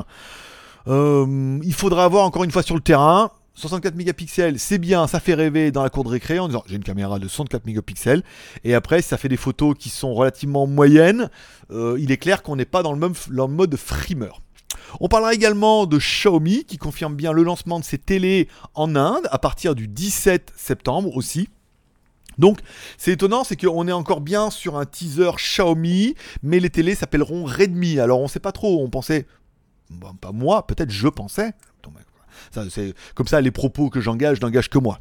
Euh, 0.87 1.59
il 1.63 1.73
faudra 1.73 2.05
avoir 2.05 2.25
encore 2.25 2.43
une 2.43 2.51
fois 2.51 2.63
sur 2.63 2.75
le 2.75 2.81
terrain. 2.81 3.31
64 3.59 3.95
mégapixels, 3.95 4.57
c'est 4.57 4.77
bien, 4.77 5.05
ça 5.07 5.19
fait 5.19 5.33
rêver 5.33 5.71
dans 5.71 5.83
la 5.83 5.89
cour 5.89 6.05
de 6.05 6.09
récré 6.09 6.39
en 6.39 6.47
disant 6.47 6.63
j'ai 6.65 6.77
une 6.77 6.83
caméra 6.83 7.19
de 7.19 7.27
64 7.27 7.65
mégapixels. 7.65 8.23
Et 8.63 8.73
après, 8.73 9.01
ça 9.01 9.17
fait 9.17 9.27
des 9.27 9.37
photos 9.37 9.75
qui 9.77 9.89
sont 9.89 10.13
relativement 10.13 10.65
moyennes. 10.65 11.29
Euh, 11.69 11.97
il 11.99 12.11
est 12.11 12.17
clair 12.17 12.41
qu'on 12.41 12.55
n'est 12.55 12.65
pas 12.65 12.83
dans 12.83 12.93
le 12.93 12.99
même 12.99 13.13
mode 13.29 13.75
frimeur. 13.75 14.41
On 15.01 15.09
parlera 15.09 15.33
également 15.33 15.85
de 15.85 15.97
Xiaomi 15.97 16.63
qui 16.63 16.77
confirme 16.77 17.15
bien 17.15 17.33
le 17.33 17.43
lancement 17.43 17.79
de 17.79 17.83
ses 17.83 17.97
télés 17.97 18.47
en 18.75 18.95
Inde 18.95 19.27
à 19.29 19.37
partir 19.37 19.75
du 19.75 19.87
17 19.87 20.53
septembre 20.55 21.15
aussi. 21.15 21.49
Donc, 22.37 22.61
c'est 22.97 23.11
étonnant, 23.11 23.43
c'est 23.43 23.57
qu'on 23.57 23.87
est 23.89 23.91
encore 23.91 24.21
bien 24.21 24.49
sur 24.49 24.77
un 24.77 24.85
teaser 24.85 25.31
Xiaomi, 25.35 26.15
mais 26.41 26.61
les 26.61 26.69
télés 26.69 26.95
s'appelleront 26.95 27.43
Redmi. 27.43 27.99
Alors, 27.99 28.21
on 28.21 28.29
sait 28.29 28.39
pas 28.39 28.53
trop, 28.53 28.81
on 28.81 28.89
pensait, 28.89 29.27
pas 30.21 30.31
moi, 30.31 30.65
peut-être 30.65 30.91
je 30.91 31.09
pensais, 31.09 31.51
c'est 32.69 32.93
comme 33.15 33.27
ça, 33.27 33.41
les 33.41 33.51
propos 33.51 33.89
que 33.89 34.01
j'engage 34.01 34.41
n'engagent 34.41 34.69
que 34.69 34.79
moi. 34.79 34.99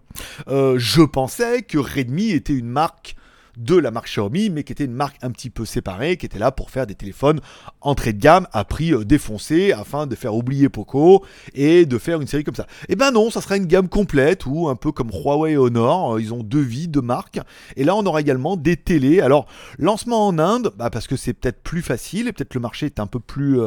Euh, 0.48 0.78
je 0.78 1.02
pensais 1.02 1.62
que 1.62 1.78
Redmi 1.78 2.30
était 2.30 2.54
une 2.54 2.68
marque 2.68 3.16
de 3.58 3.74
la 3.76 3.90
marque 3.90 4.06
Xiaomi, 4.06 4.50
mais 4.50 4.62
qui 4.62 4.72
était 4.72 4.84
une 4.84 4.94
marque 4.94 5.16
un 5.22 5.30
petit 5.30 5.50
peu 5.50 5.64
séparée, 5.64 6.16
qui 6.16 6.26
était 6.26 6.38
là 6.38 6.52
pour 6.52 6.70
faire 6.70 6.86
des 6.86 6.94
téléphones 6.94 7.40
entrée 7.80 8.12
de 8.12 8.20
gamme 8.20 8.46
à 8.52 8.64
prix 8.64 8.92
euh, 8.92 9.04
défoncé, 9.04 9.72
afin 9.72 10.06
de 10.06 10.14
faire 10.14 10.34
oublier 10.34 10.68
Poco 10.68 11.24
et 11.54 11.84
de 11.84 11.98
faire 11.98 12.20
une 12.20 12.28
série 12.28 12.44
comme 12.44 12.54
ça. 12.54 12.66
Et 12.88 12.92
eh 12.92 12.96
ben 12.96 13.10
non, 13.10 13.30
ça 13.30 13.40
sera 13.40 13.56
une 13.56 13.66
gamme 13.66 13.88
complète, 13.88 14.46
ou 14.46 14.68
un 14.68 14.76
peu 14.76 14.92
comme 14.92 15.10
Huawei 15.10 15.56
Honor, 15.56 16.14
euh, 16.14 16.20
ils 16.20 16.32
ont 16.32 16.42
deux 16.42 16.60
vies, 16.60 16.88
deux 16.88 17.02
marques, 17.02 17.40
et 17.76 17.84
là 17.84 17.96
on 17.96 18.06
aura 18.06 18.20
également 18.20 18.56
des 18.56 18.76
télés. 18.76 19.20
Alors, 19.20 19.46
lancement 19.78 20.28
en 20.28 20.38
Inde, 20.38 20.72
bah, 20.76 20.90
parce 20.90 21.08
que 21.08 21.16
c'est 21.16 21.34
peut-être 21.34 21.62
plus 21.62 21.82
facile, 21.82 22.28
et 22.28 22.32
peut-être 22.32 22.54
le 22.54 22.60
marché 22.60 22.86
est 22.86 23.00
un 23.00 23.06
peu 23.08 23.18
plus 23.18 23.60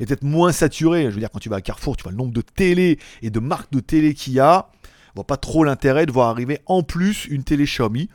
est 0.00 0.06
peut-être 0.06 0.24
moins 0.24 0.52
saturé. 0.52 1.04
Je 1.04 1.10
veux 1.10 1.20
dire, 1.20 1.30
quand 1.30 1.38
tu 1.38 1.48
vas 1.48 1.56
à 1.56 1.60
Carrefour, 1.60 1.96
tu 1.96 2.02
vois 2.02 2.12
le 2.12 2.18
nombre 2.18 2.32
de 2.32 2.40
télé 2.40 2.98
et 3.22 3.30
de 3.30 3.40
marques 3.40 3.72
de 3.72 3.80
télé 3.80 4.14
qu'il 4.14 4.34
y 4.34 4.40
a. 4.40 4.68
On 5.10 5.20
voit 5.20 5.26
pas 5.26 5.36
trop 5.36 5.64
l'intérêt 5.64 6.06
de 6.06 6.12
voir 6.12 6.28
arriver 6.28 6.58
en 6.66 6.82
plus 6.82 7.26
une 7.26 7.44
télé 7.44 7.64
Xiaomi. 7.64 8.08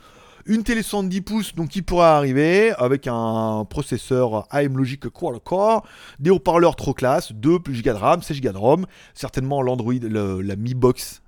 Une 0.46 0.64
télé 0.64 0.82
70 0.82 1.20
pouces, 1.20 1.54
donc 1.54 1.68
qui 1.68 1.82
pourra 1.82 2.16
arriver 2.16 2.72
avec 2.78 3.06
un 3.06 3.66
processeur 3.68 4.46
AM 4.50 4.78
Logic 4.78 5.08
quad-core, 5.08 5.86
des 6.18 6.30
haut-parleurs 6.30 6.76
trop 6.76 6.94
classe, 6.94 7.32
2 7.32 7.58
plus 7.58 7.82
Go 7.82 7.90
de 7.90 7.96
RAM, 7.96 8.22
16 8.22 8.40
Go 8.40 8.52
de 8.52 8.56
ROM, 8.56 8.86
certainement 9.14 9.60
l'Android, 9.60 9.94
la 10.02 10.56
Mi 10.56 10.74
Box 10.74 11.22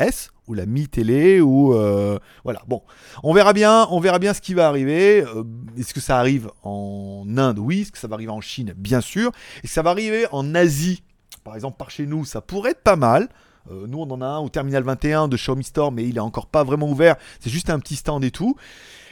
S 0.00 0.30
ou 0.46 0.54
la 0.54 0.66
Mi 0.66 0.88
Télé 0.88 1.40
ou 1.40 1.74
euh, 1.74 2.18
voilà. 2.44 2.62
Bon, 2.66 2.82
on 3.22 3.32
verra 3.32 3.52
bien, 3.52 3.86
on 3.90 4.00
verra 4.00 4.18
bien 4.18 4.34
ce 4.34 4.40
qui 4.40 4.54
va 4.54 4.68
arriver. 4.68 5.22
Euh, 5.22 5.44
est-ce 5.78 5.94
que 5.94 6.00
ça 6.00 6.18
arrive 6.18 6.50
en 6.62 7.24
Inde? 7.36 7.58
Oui. 7.58 7.82
Est-ce 7.82 7.92
que 7.92 7.98
ça 7.98 8.08
va 8.08 8.14
arriver 8.14 8.32
en 8.32 8.40
Chine? 8.40 8.74
Bien 8.76 9.00
sûr. 9.00 9.30
Et 9.62 9.66
ça 9.66 9.82
va 9.82 9.90
arriver 9.90 10.26
en 10.32 10.54
Asie? 10.54 11.02
Par 11.44 11.54
exemple, 11.54 11.76
par 11.78 11.90
chez 11.90 12.06
nous, 12.06 12.24
ça 12.24 12.40
pourrait 12.40 12.72
être 12.72 12.82
pas 12.82 12.96
mal. 12.96 13.28
Euh, 13.70 13.86
nous, 13.86 13.98
on 13.98 14.10
en 14.10 14.20
a 14.20 14.26
un 14.26 14.38
au 14.38 14.48
Terminal 14.48 14.82
21 14.82 15.28
de 15.28 15.36
Xiaomi 15.36 15.64
Store, 15.64 15.92
mais 15.92 16.06
il 16.06 16.16
est 16.16 16.20
encore 16.20 16.46
pas 16.46 16.64
vraiment 16.64 16.88
ouvert. 16.88 17.16
C'est 17.40 17.50
juste 17.50 17.70
un 17.70 17.78
petit 17.78 17.96
stand 17.96 18.24
et 18.24 18.30
tout. 18.30 18.56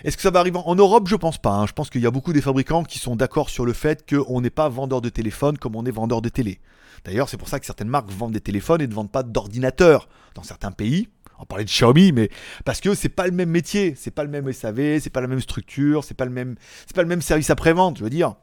Est-ce 0.05 0.17
que 0.17 0.23
ça 0.23 0.31
va 0.31 0.41
arriver 0.41 0.59
en 0.65 0.75
Europe? 0.75 1.09
Je 1.09 1.17
pense 1.17 1.39
pas. 1.39 1.53
Hein. 1.53 1.67
Je 1.67 1.73
pense 1.73 1.91
qu'il 1.91 2.01
y 2.01 2.07
a 2.07 2.11
beaucoup 2.11 2.33
des 2.33 2.41
fabricants 2.41 2.85
qui 2.85 2.99
sont 2.99 3.17
d'accord 3.17 3.51
sur 3.51 3.65
le 3.65 3.73
fait 3.73 4.09
qu'on 4.09 4.41
n'est 4.41 4.51
pas 4.51 4.69
vendeur 4.69 5.01
de 5.01 5.09
téléphone 5.09 5.59
comme 5.59 5.77
on 5.77 5.85
est 5.85 5.91
vendeur 5.91 6.23
de 6.23 6.29
télé. 6.29 6.61
D'ailleurs, 7.05 7.29
c'est 7.29 7.37
pour 7.37 7.49
ça 7.49 7.61
que 7.61 7.67
certaines 7.67 7.89
marques 7.89 8.11
vendent 8.11 8.33
des 8.33 8.41
téléphones 8.41 8.81
et 8.81 8.87
ne 8.87 8.95
vendent 8.95 9.11
pas 9.11 9.23
d'ordinateurs 9.23 10.09
dans 10.35 10.43
certains 10.43 10.73
pays. 10.73 11.09
On 11.39 11.45
parlait 11.45 11.65
de 11.65 11.71
Xiaomi, 11.71 12.13
mais 12.13 12.31
parce 12.65 12.81
que 12.81 12.95
c'est 12.95 13.09
pas 13.09 13.27
le 13.27 13.33
même 13.33 13.51
métier, 13.51 13.95
c'est 13.97 14.11
pas 14.11 14.25
le 14.25 14.31
même 14.31 14.53
SAV, 14.53 14.99
c'est 14.99 15.11
pas 15.11 15.21
la 15.21 15.29
même 15.29 15.41
structure, 15.41 16.03
c'est 16.03 16.15
pas 16.15 16.25
le 16.25 16.33
même, 16.33 16.57
pas 16.95 17.03
le 17.03 17.09
même 17.09 17.23
service 17.23 17.51
après-vente, 17.51 17.99
je 17.99 18.05
veux 18.05 18.11
dire. 18.11 18.35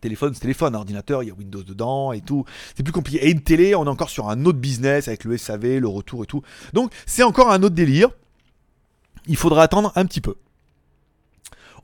Téléphone, 0.00 0.34
c'est 0.34 0.40
téléphone, 0.40 0.74
ordinateur, 0.74 1.22
il 1.22 1.28
y 1.28 1.30
a 1.30 1.34
Windows 1.34 1.62
dedans 1.62 2.12
et 2.12 2.20
tout. 2.20 2.44
C'est 2.76 2.82
plus 2.82 2.92
compliqué. 2.92 3.24
Et 3.24 3.30
une 3.30 3.40
télé, 3.40 3.74
on 3.74 3.84
est 3.84 3.88
encore 3.88 4.10
sur 4.10 4.28
un 4.28 4.44
autre 4.44 4.58
business 4.58 5.06
avec 5.06 5.24
le 5.24 5.36
SAV, 5.36 5.78
le 5.78 5.88
retour 5.88 6.24
et 6.24 6.26
tout. 6.26 6.42
Donc 6.72 6.92
c'est 7.06 7.22
encore 7.22 7.52
un 7.52 7.62
autre 7.62 7.74
délire. 7.74 8.08
Il 9.26 9.36
faudra 9.36 9.62
attendre 9.62 9.92
un 9.94 10.04
petit 10.04 10.20
peu. 10.20 10.34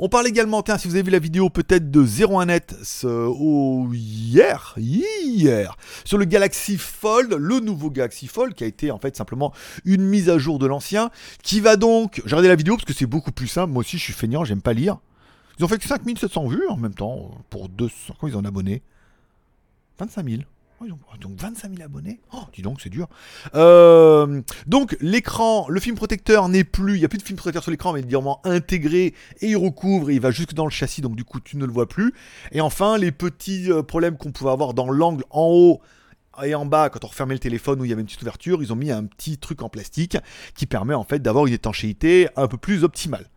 On 0.00 0.08
parle 0.08 0.28
également, 0.28 0.62
tiens, 0.62 0.78
si 0.78 0.86
vous 0.86 0.94
avez 0.94 1.02
vu 1.02 1.10
la 1.10 1.18
vidéo 1.18 1.50
peut-être 1.50 1.90
de 1.90 2.04
01net 2.04 3.04
oh, 3.04 3.88
hier, 3.92 4.74
hier, 4.76 5.76
sur 6.04 6.18
le 6.18 6.24
Galaxy 6.24 6.78
Fold, 6.78 7.32
le 7.32 7.58
nouveau 7.58 7.90
Galaxy 7.90 8.28
Fold, 8.28 8.54
qui 8.54 8.62
a 8.62 8.68
été 8.68 8.92
en 8.92 8.98
fait 8.98 9.16
simplement 9.16 9.52
une 9.84 10.04
mise 10.04 10.30
à 10.30 10.38
jour 10.38 10.60
de 10.60 10.66
l'ancien, 10.66 11.10
qui 11.42 11.58
va 11.58 11.74
donc, 11.74 12.22
j'ai 12.24 12.36
regardé 12.36 12.46
la 12.46 12.54
vidéo 12.54 12.76
parce 12.76 12.84
que 12.84 12.92
c'est 12.92 13.06
beaucoup 13.06 13.32
plus 13.32 13.48
simple, 13.48 13.72
moi 13.72 13.80
aussi 13.80 13.98
je 13.98 14.04
suis 14.04 14.12
feignant, 14.12 14.44
j'aime 14.44 14.62
pas 14.62 14.72
lire. 14.72 14.98
Ils 15.58 15.64
ont 15.64 15.68
fait 15.68 15.78
que 15.78 15.88
5700 15.88 16.46
vues 16.46 16.68
en 16.68 16.76
même 16.76 16.94
temps, 16.94 17.32
pour 17.50 17.68
200, 17.68 18.14
quand 18.20 18.28
ils 18.28 18.36
ont 18.36 18.44
abonné 18.44 18.82
25 19.98 20.28
000. 20.28 20.42
Oh, 20.80 21.16
donc 21.20 21.40
25 21.40 21.72
000 21.72 21.82
abonnés. 21.82 22.20
Oh, 22.32 22.42
dis 22.52 22.62
donc, 22.62 22.80
c'est 22.80 22.88
dur. 22.88 23.08
Euh, 23.54 24.40
donc 24.66 24.96
l'écran, 25.00 25.66
le 25.68 25.80
film 25.80 25.96
protecteur 25.96 26.48
n'est 26.48 26.64
plus, 26.64 26.94
il 26.94 26.98
n'y 27.00 27.04
a 27.04 27.08
plus 27.08 27.18
de 27.18 27.24
film 27.24 27.36
protecteur 27.36 27.62
sur 27.62 27.72
l'écran, 27.72 27.92
mais 27.92 28.00
il 28.00 28.06
est 28.06 28.14
vraiment 28.14 28.40
intégré 28.44 29.14
et 29.40 29.48
il 29.48 29.56
recouvre 29.56 30.10
et 30.10 30.14
il 30.14 30.20
va 30.20 30.30
jusque 30.30 30.54
dans 30.54 30.64
le 30.64 30.70
châssis, 30.70 31.00
donc 31.00 31.16
du 31.16 31.24
coup 31.24 31.40
tu 31.40 31.56
ne 31.56 31.66
le 31.66 31.72
vois 31.72 31.88
plus. 31.88 32.14
Et 32.52 32.60
enfin, 32.60 32.96
les 32.96 33.10
petits 33.10 33.72
euh, 33.72 33.82
problèmes 33.82 34.16
qu'on 34.16 34.30
pouvait 34.30 34.50
avoir 34.50 34.72
dans 34.72 34.88
l'angle 34.88 35.24
en 35.30 35.48
haut 35.48 35.80
et 36.44 36.54
en 36.54 36.66
bas, 36.66 36.88
quand 36.90 37.04
on 37.04 37.08
refermait 37.08 37.34
le 37.34 37.40
téléphone 37.40 37.80
où 37.80 37.84
il 37.84 37.90
y 37.90 37.92
avait 37.92 38.02
une 38.02 38.06
petite 38.06 38.22
ouverture, 38.22 38.62
ils 38.62 38.72
ont 38.72 38.76
mis 38.76 38.92
un 38.92 39.04
petit 39.04 39.38
truc 39.38 39.62
en 39.62 39.68
plastique 39.68 40.16
qui 40.54 40.66
permet 40.66 40.94
en 40.94 41.04
fait 41.04 41.18
d'avoir 41.18 41.46
une 41.46 41.54
étanchéité 41.54 42.28
un 42.36 42.46
peu 42.46 42.56
plus 42.56 42.84
optimale. 42.84 43.28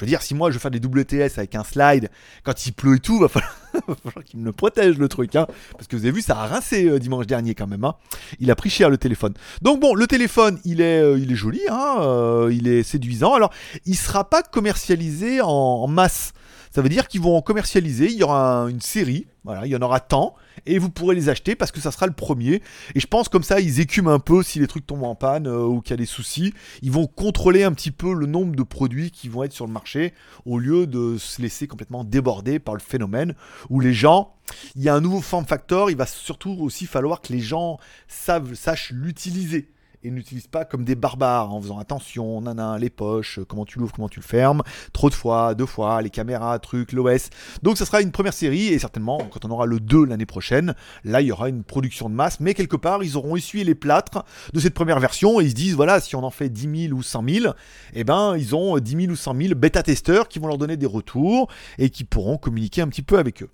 Je 0.00 0.06
veux 0.06 0.08
dire, 0.08 0.22
si 0.22 0.34
moi 0.34 0.50
je 0.50 0.58
fais 0.58 0.70
des 0.70 0.78
WTS 0.78 1.36
avec 1.36 1.54
un 1.54 1.62
slide, 1.62 2.08
quand 2.42 2.66
il 2.66 2.72
pleut 2.72 2.96
et 2.96 3.00
tout, 3.00 3.18
va 3.20 3.28
falloir, 3.28 4.24
qu'il 4.24 4.40
me 4.40 4.50
protège 4.50 4.96
le 4.96 5.08
truc. 5.08 5.36
Hein. 5.36 5.46
Parce 5.72 5.88
que 5.88 5.96
vous 5.96 6.04
avez 6.04 6.12
vu, 6.12 6.22
ça 6.22 6.38
a 6.38 6.46
rincé 6.46 6.86
euh, 6.86 6.98
dimanche 6.98 7.26
dernier 7.26 7.54
quand 7.54 7.66
même. 7.66 7.84
Hein. 7.84 7.96
Il 8.38 8.50
a 8.50 8.54
pris 8.54 8.70
cher 8.70 8.88
le 8.88 8.96
téléphone. 8.96 9.34
Donc 9.60 9.78
bon, 9.78 9.94
le 9.94 10.06
téléphone, 10.06 10.58
il 10.64 10.80
est, 10.80 11.02
euh, 11.02 11.18
il 11.18 11.30
est 11.30 11.36
joli, 11.36 11.60
hein, 11.68 11.96
euh, 12.00 12.50
il 12.50 12.66
est 12.66 12.82
séduisant. 12.82 13.34
Alors, 13.34 13.52
il 13.84 13.94
sera 13.94 14.24
pas 14.24 14.42
commercialisé 14.42 15.42
en 15.42 15.86
masse. 15.86 16.32
Ça 16.70 16.82
veut 16.82 16.88
dire 16.88 17.08
qu'ils 17.08 17.20
vont 17.20 17.36
en 17.36 17.42
commercialiser, 17.42 18.06
il 18.06 18.18
y 18.18 18.22
aura 18.22 18.66
une 18.70 18.80
série, 18.80 19.26
voilà, 19.42 19.66
il 19.66 19.70
y 19.70 19.76
en 19.76 19.82
aura 19.82 19.98
tant, 19.98 20.34
et 20.66 20.78
vous 20.78 20.88
pourrez 20.88 21.16
les 21.16 21.28
acheter 21.28 21.56
parce 21.56 21.72
que 21.72 21.80
ça 21.80 21.90
sera 21.90 22.06
le 22.06 22.12
premier. 22.12 22.62
Et 22.94 23.00
je 23.00 23.08
pense 23.08 23.28
comme 23.28 23.42
ça, 23.42 23.58
ils 23.60 23.80
écument 23.80 24.12
un 24.12 24.20
peu 24.20 24.44
si 24.44 24.60
les 24.60 24.68
trucs 24.68 24.86
tombent 24.86 25.02
en 25.02 25.16
panne 25.16 25.48
euh, 25.48 25.64
ou 25.64 25.80
qu'il 25.80 25.90
y 25.90 25.94
a 25.94 25.96
des 25.96 26.06
soucis. 26.06 26.54
Ils 26.82 26.92
vont 26.92 27.08
contrôler 27.08 27.64
un 27.64 27.72
petit 27.72 27.90
peu 27.90 28.14
le 28.14 28.26
nombre 28.26 28.54
de 28.54 28.62
produits 28.62 29.10
qui 29.10 29.28
vont 29.28 29.42
être 29.42 29.52
sur 29.52 29.66
le 29.66 29.72
marché 29.72 30.14
au 30.46 30.58
lieu 30.58 30.86
de 30.86 31.18
se 31.18 31.42
laisser 31.42 31.66
complètement 31.66 32.04
déborder 32.04 32.60
par 32.60 32.74
le 32.74 32.80
phénomène 32.80 33.34
où 33.68 33.80
les 33.80 33.92
gens, 33.92 34.34
il 34.76 34.82
y 34.82 34.88
a 34.88 34.94
un 34.94 35.00
nouveau 35.00 35.20
form 35.20 35.46
factor, 35.46 35.90
il 35.90 35.96
va 35.96 36.06
surtout 36.06 36.56
aussi 36.60 36.86
falloir 36.86 37.20
que 37.20 37.32
les 37.32 37.40
gens 37.40 37.78
sachent 38.06 38.92
l'utiliser 38.92 39.70
et 40.02 40.10
n'utilise 40.10 40.46
pas 40.46 40.64
comme 40.64 40.84
des 40.84 40.94
barbares 40.94 41.52
en 41.52 41.60
faisant 41.60 41.78
attention, 41.78 42.40
nana, 42.40 42.78
les 42.78 42.90
poches, 42.90 43.38
euh, 43.38 43.44
comment 43.44 43.64
tu 43.64 43.78
l'ouvres, 43.78 43.92
comment 43.92 44.08
tu 44.08 44.20
le 44.20 44.24
fermes, 44.24 44.62
trop 44.92 45.10
de 45.10 45.14
fois, 45.14 45.54
deux 45.54 45.66
fois, 45.66 46.00
les 46.00 46.10
caméras, 46.10 46.58
trucs, 46.58 46.92
l'OS. 46.92 47.30
Donc 47.62 47.76
ça 47.76 47.84
sera 47.84 48.00
une 48.00 48.10
première 48.10 48.32
série 48.32 48.68
et 48.68 48.78
certainement 48.78 49.18
quand 49.30 49.44
on 49.44 49.50
aura 49.50 49.66
le 49.66 49.78
2 49.78 50.06
l'année 50.06 50.26
prochaine, 50.26 50.74
là 51.04 51.20
il 51.20 51.26
y 51.26 51.32
aura 51.32 51.48
une 51.48 51.64
production 51.64 52.08
de 52.08 52.14
masse, 52.14 52.40
mais 52.40 52.54
quelque 52.54 52.76
part 52.76 53.04
ils 53.04 53.16
auront 53.16 53.36
essuyé 53.36 53.64
les 53.64 53.74
plâtres 53.74 54.24
de 54.52 54.60
cette 54.60 54.74
première 54.74 55.00
version 55.00 55.40
et 55.40 55.44
ils 55.44 55.50
se 55.50 55.54
disent 55.54 55.74
voilà, 55.74 56.00
si 56.00 56.16
on 56.16 56.24
en 56.24 56.30
fait 56.30 56.48
10 56.48 56.88
000 56.88 56.98
ou 56.98 57.02
100 57.02 57.24
000, 57.28 57.54
eh 57.94 58.04
ben 58.04 58.36
ils 58.36 58.54
ont 58.54 58.78
10 58.78 58.90
000 58.90 59.12
ou 59.12 59.16
100 59.16 59.36
000 59.36 59.54
bêta-testeurs 59.54 60.28
qui 60.28 60.38
vont 60.38 60.48
leur 60.48 60.58
donner 60.58 60.76
des 60.76 60.86
retours 60.86 61.48
et 61.78 61.90
qui 61.90 62.04
pourront 62.04 62.38
communiquer 62.38 62.80
un 62.80 62.88
petit 62.88 63.02
peu 63.02 63.18
avec 63.18 63.42
eux 63.42 63.50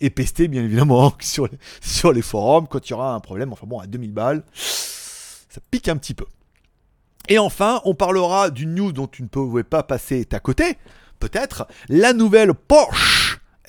et 0.00 0.10
pester 0.10 0.48
bien 0.48 0.62
évidemment 0.62 1.12
sur 1.20 1.46
les, 1.46 1.58
sur 1.80 2.12
les 2.12 2.22
forums 2.22 2.66
quand 2.66 2.88
il 2.88 2.90
y 2.90 2.94
aura 2.94 3.14
un 3.14 3.20
problème. 3.20 3.52
Enfin 3.52 3.66
bon, 3.66 3.78
à 3.78 3.86
2000 3.86 4.12
balles, 4.12 4.42
ça 5.50 5.60
pique 5.70 5.88
un 5.88 5.96
petit 5.96 6.14
peu. 6.14 6.24
Et 7.28 7.38
enfin, 7.38 7.82
on 7.84 7.94
parlera 7.94 8.50
d'une 8.50 8.74
news 8.74 8.92
dont 8.92 9.06
tu 9.06 9.22
ne 9.22 9.28
pouvais 9.28 9.64
pas 9.64 9.82
passer 9.82 10.26
à 10.32 10.40
côté, 10.40 10.78
peut-être, 11.18 11.66
la 11.88 12.12
nouvelle 12.12 12.54
Porsche. 12.54 13.19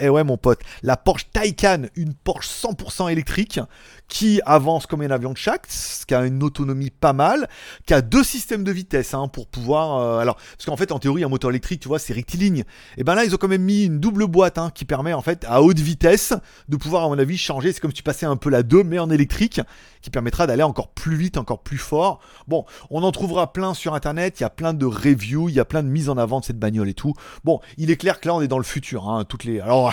Eh 0.03 0.09
ouais 0.09 0.23
mon 0.23 0.35
pote, 0.35 0.61
la 0.81 0.97
Porsche 0.97 1.27
Taycan, 1.31 1.83
une 1.95 2.15
Porsche 2.15 2.49
100% 2.49 3.11
électrique 3.11 3.59
qui 4.07 4.41
avance 4.45 4.87
comme 4.87 5.01
un 5.01 5.11
avion 5.11 5.31
de 5.31 5.37
chaque, 5.37 5.67
qui 6.07 6.15
a 6.15 6.25
une 6.25 6.41
autonomie 6.41 6.89
pas 6.89 7.13
mal, 7.13 7.47
qui 7.85 7.93
a 7.93 8.01
deux 8.01 8.23
systèmes 8.23 8.63
de 8.63 8.71
vitesse 8.71 9.13
hein, 9.13 9.27
pour 9.27 9.47
pouvoir. 9.47 9.99
euh, 9.99 10.19
alors, 10.19 10.35
parce 10.35 10.65
qu'en 10.65 10.75
fait, 10.75 10.91
en 10.91 10.99
théorie, 10.99 11.23
un 11.23 11.29
moteur 11.29 11.51
électrique, 11.51 11.81
tu 11.81 11.87
vois, 11.87 11.99
c'est 11.99 12.13
rectiligne. 12.13 12.63
Et 12.97 13.03
ben 13.03 13.15
là, 13.15 13.23
ils 13.23 13.33
ont 13.33 13.37
quand 13.37 13.47
même 13.47 13.61
mis 13.61 13.85
une 13.85 13.99
double 13.99 14.25
boîte 14.27 14.57
hein, 14.57 14.71
qui 14.73 14.85
permet 14.85 15.13
en 15.13 15.21
fait 15.21 15.45
à 15.47 15.61
haute 15.61 15.79
vitesse 15.79 16.33
de 16.67 16.77
pouvoir, 16.77 17.05
à 17.05 17.07
mon 17.07 17.19
avis, 17.19 17.37
changer. 17.37 17.71
C'est 17.71 17.79
comme 17.79 17.91
si 17.91 17.97
tu 17.97 18.03
passais 18.03 18.25
un 18.25 18.35
peu 18.37 18.49
la 18.49 18.63
2, 18.63 18.83
mais 18.83 18.99
en 18.99 19.09
électrique, 19.09 19.61
qui 20.01 20.09
permettra 20.09 20.47
d'aller 20.47 20.63
encore 20.63 20.89
plus 20.89 21.15
vite, 21.15 21.37
encore 21.37 21.61
plus 21.61 21.77
fort. 21.77 22.19
Bon, 22.47 22.65
on 22.89 23.03
en 23.03 23.11
trouvera 23.11 23.53
plein 23.53 23.73
sur 23.73 23.93
internet. 23.93 24.39
Il 24.39 24.43
y 24.43 24.45
a 24.45 24.49
plein 24.49 24.73
de 24.73 24.85
reviews, 24.85 25.47
il 25.47 25.55
y 25.55 25.59
a 25.59 25.65
plein 25.65 25.83
de 25.83 25.89
mises 25.89 26.09
en 26.09 26.17
avant 26.17 26.39
de 26.39 26.45
cette 26.45 26.59
bagnole 26.59 26.89
et 26.89 26.93
tout. 26.95 27.13
Bon, 27.45 27.61
il 27.77 27.91
est 27.91 27.97
clair 27.97 28.19
que 28.19 28.27
là, 28.27 28.35
on 28.35 28.41
est 28.41 28.49
dans 28.49 28.57
le 28.57 28.63
futur. 28.63 29.07
Hein. 29.07 29.25
Alors, 29.63 29.90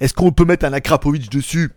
est-ce 0.00 0.14
qu'on 0.14 0.32
peut 0.32 0.44
mettre 0.44 0.64
un 0.66 0.72
Akrapovic 0.72 1.30
dessus? 1.30 1.72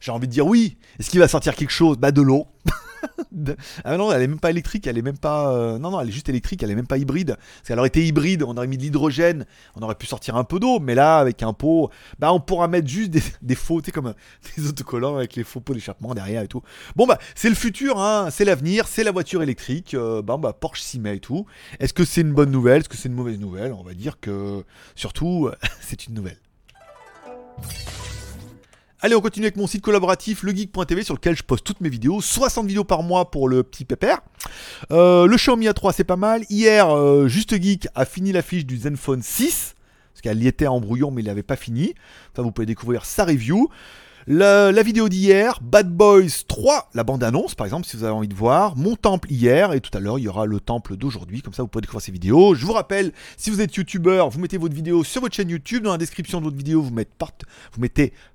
J'ai 0.00 0.12
envie 0.12 0.26
de 0.28 0.32
dire 0.32 0.46
oui. 0.46 0.76
Est-ce 0.98 1.10
qu'il 1.10 1.20
va 1.20 1.28
sortir 1.28 1.54
quelque 1.54 1.70
chose? 1.70 1.96
Bah 1.98 2.12
de 2.12 2.22
l'eau. 2.22 2.46
Ah 3.84 3.96
non, 3.98 4.10
elle 4.10 4.22
est 4.22 4.26
même 4.26 4.40
pas 4.40 4.50
électrique, 4.50 4.86
elle 4.86 4.98
est 4.98 5.02
même 5.02 5.18
pas. 5.18 5.52
euh, 5.52 5.78
Non, 5.78 5.90
non, 5.90 6.00
elle 6.00 6.08
est 6.08 6.12
juste 6.12 6.28
électrique, 6.28 6.62
elle 6.62 6.70
est 6.70 6.74
même 6.74 6.86
pas 6.86 6.98
hybride. 6.98 7.36
Parce 7.36 7.68
qu'elle 7.68 7.78
aurait 7.78 7.88
été 7.88 8.04
hybride, 8.04 8.42
on 8.42 8.56
aurait 8.56 8.66
mis 8.66 8.78
de 8.78 8.82
l'hydrogène, 8.82 9.46
on 9.76 9.82
aurait 9.82 9.94
pu 9.94 10.06
sortir 10.06 10.34
un 10.36 10.42
peu 10.44 10.58
d'eau, 10.58 10.80
mais 10.80 10.94
là, 10.94 11.18
avec 11.18 11.42
un 11.42 11.52
pot, 11.52 11.90
bah 12.18 12.32
on 12.32 12.40
pourra 12.40 12.66
mettre 12.66 12.88
juste 12.88 13.10
des, 13.42 13.54
faux, 13.54 13.80
tu 13.80 13.86
sais, 13.86 13.92
comme 13.92 14.06
euh, 14.08 14.12
des 14.56 14.66
autocollants 14.68 15.16
avec 15.16 15.36
les 15.36 15.44
faux 15.44 15.60
pots 15.60 15.74
d'échappement 15.74 16.14
derrière 16.14 16.42
et 16.42 16.48
tout. 16.48 16.62
Bon 16.96 17.06
bah, 17.06 17.18
c'est 17.34 17.50
le 17.50 17.54
futur, 17.54 18.00
hein, 18.00 18.28
c'est 18.30 18.44
l'avenir, 18.46 18.88
c'est 18.88 19.04
la 19.04 19.12
voiture 19.12 19.42
électrique. 19.42 19.94
bah, 19.94 20.36
bah, 20.38 20.52
Porsche 20.54 20.80
s'y 20.80 20.98
met 20.98 21.16
et 21.16 21.20
tout. 21.20 21.46
Est-ce 21.78 21.92
que 21.92 22.04
c'est 22.04 22.22
une 22.22 22.32
bonne 22.32 22.50
nouvelle? 22.50 22.80
Est-ce 22.80 22.88
que 22.88 22.96
c'est 22.96 23.08
une 23.08 23.14
mauvaise 23.14 23.38
nouvelle? 23.38 23.72
On 23.72 23.82
va 23.84 23.94
dire 23.94 24.18
que 24.18 24.64
surtout, 24.96 25.50
c'est 25.80 26.06
une 26.06 26.14
nouvelle. 26.14 26.38
Allez, 29.00 29.14
on 29.14 29.20
continue 29.20 29.46
avec 29.46 29.56
mon 29.56 29.66
site 29.66 29.82
collaboratif, 29.82 30.42
legeek.tv, 30.42 31.04
sur 31.04 31.14
lequel 31.14 31.36
je 31.36 31.42
poste 31.42 31.64
toutes 31.64 31.80
mes 31.80 31.88
vidéos. 31.88 32.20
60 32.20 32.66
vidéos 32.66 32.82
par 32.82 33.02
mois 33.02 33.30
pour 33.30 33.48
le 33.48 33.62
petit 33.62 33.84
pépère. 33.84 34.20
Euh, 34.90 35.26
le 35.26 35.36
Xiaomi 35.36 35.68
A3, 35.68 35.92
c'est 35.94 36.04
pas 36.04 36.16
mal. 36.16 36.44
Hier, 36.48 36.88
euh, 36.88 37.28
Juste 37.28 37.60
Geek 37.60 37.88
a 37.94 38.04
fini 38.04 38.32
l'affiche 38.32 38.64
du 38.64 38.78
Zenfone 38.78 39.22
6. 39.22 39.74
Parce 40.12 40.22
qu'elle 40.22 40.42
y 40.42 40.48
était 40.48 40.66
en 40.66 40.80
brouillon, 40.80 41.10
mais 41.10 41.22
il 41.22 41.26
n'avait 41.26 41.42
pas 41.42 41.56
fini. 41.56 41.94
Enfin, 42.32 42.42
vous 42.42 42.52
pouvez 42.52 42.66
découvrir 42.66 43.04
sa 43.04 43.26
review. 43.26 43.68
La, 44.28 44.72
la 44.72 44.82
vidéo 44.82 45.08
d'hier, 45.08 45.60
Bad 45.62 45.88
Boys 45.88 46.42
3, 46.48 46.90
la 46.94 47.04
bande-annonce 47.04 47.54
par 47.54 47.64
exemple, 47.64 47.86
si 47.86 47.96
vous 47.96 48.02
avez 48.02 48.12
envie 48.12 48.26
de 48.26 48.34
voir. 48.34 48.74
Mon 48.76 48.96
temple 48.96 49.30
hier, 49.30 49.72
et 49.72 49.80
tout 49.80 49.96
à 49.96 50.00
l'heure, 50.00 50.18
il 50.18 50.22
y 50.22 50.28
aura 50.28 50.46
le 50.46 50.58
temple 50.58 50.96
d'aujourd'hui. 50.96 51.42
Comme 51.42 51.54
ça, 51.54 51.62
vous 51.62 51.68
pouvez 51.68 51.82
découvrir 51.82 52.02
ces 52.02 52.10
vidéos. 52.10 52.56
Je 52.56 52.66
vous 52.66 52.72
rappelle, 52.72 53.12
si 53.36 53.50
vous 53.50 53.60
êtes 53.60 53.72
youtubeur, 53.76 54.28
vous 54.30 54.40
mettez 54.40 54.58
votre 54.58 54.74
vidéo 54.74 55.04
sur 55.04 55.20
votre 55.20 55.36
chaîne 55.36 55.48
YouTube. 55.48 55.84
Dans 55.84 55.92
la 55.92 55.98
description 55.98 56.40
de 56.40 56.44
votre 56.46 56.56
vidéo, 56.56 56.82
vous 56.82 56.90
mettez, 56.90 57.12
part- 57.16 57.30
vous 57.78 57.86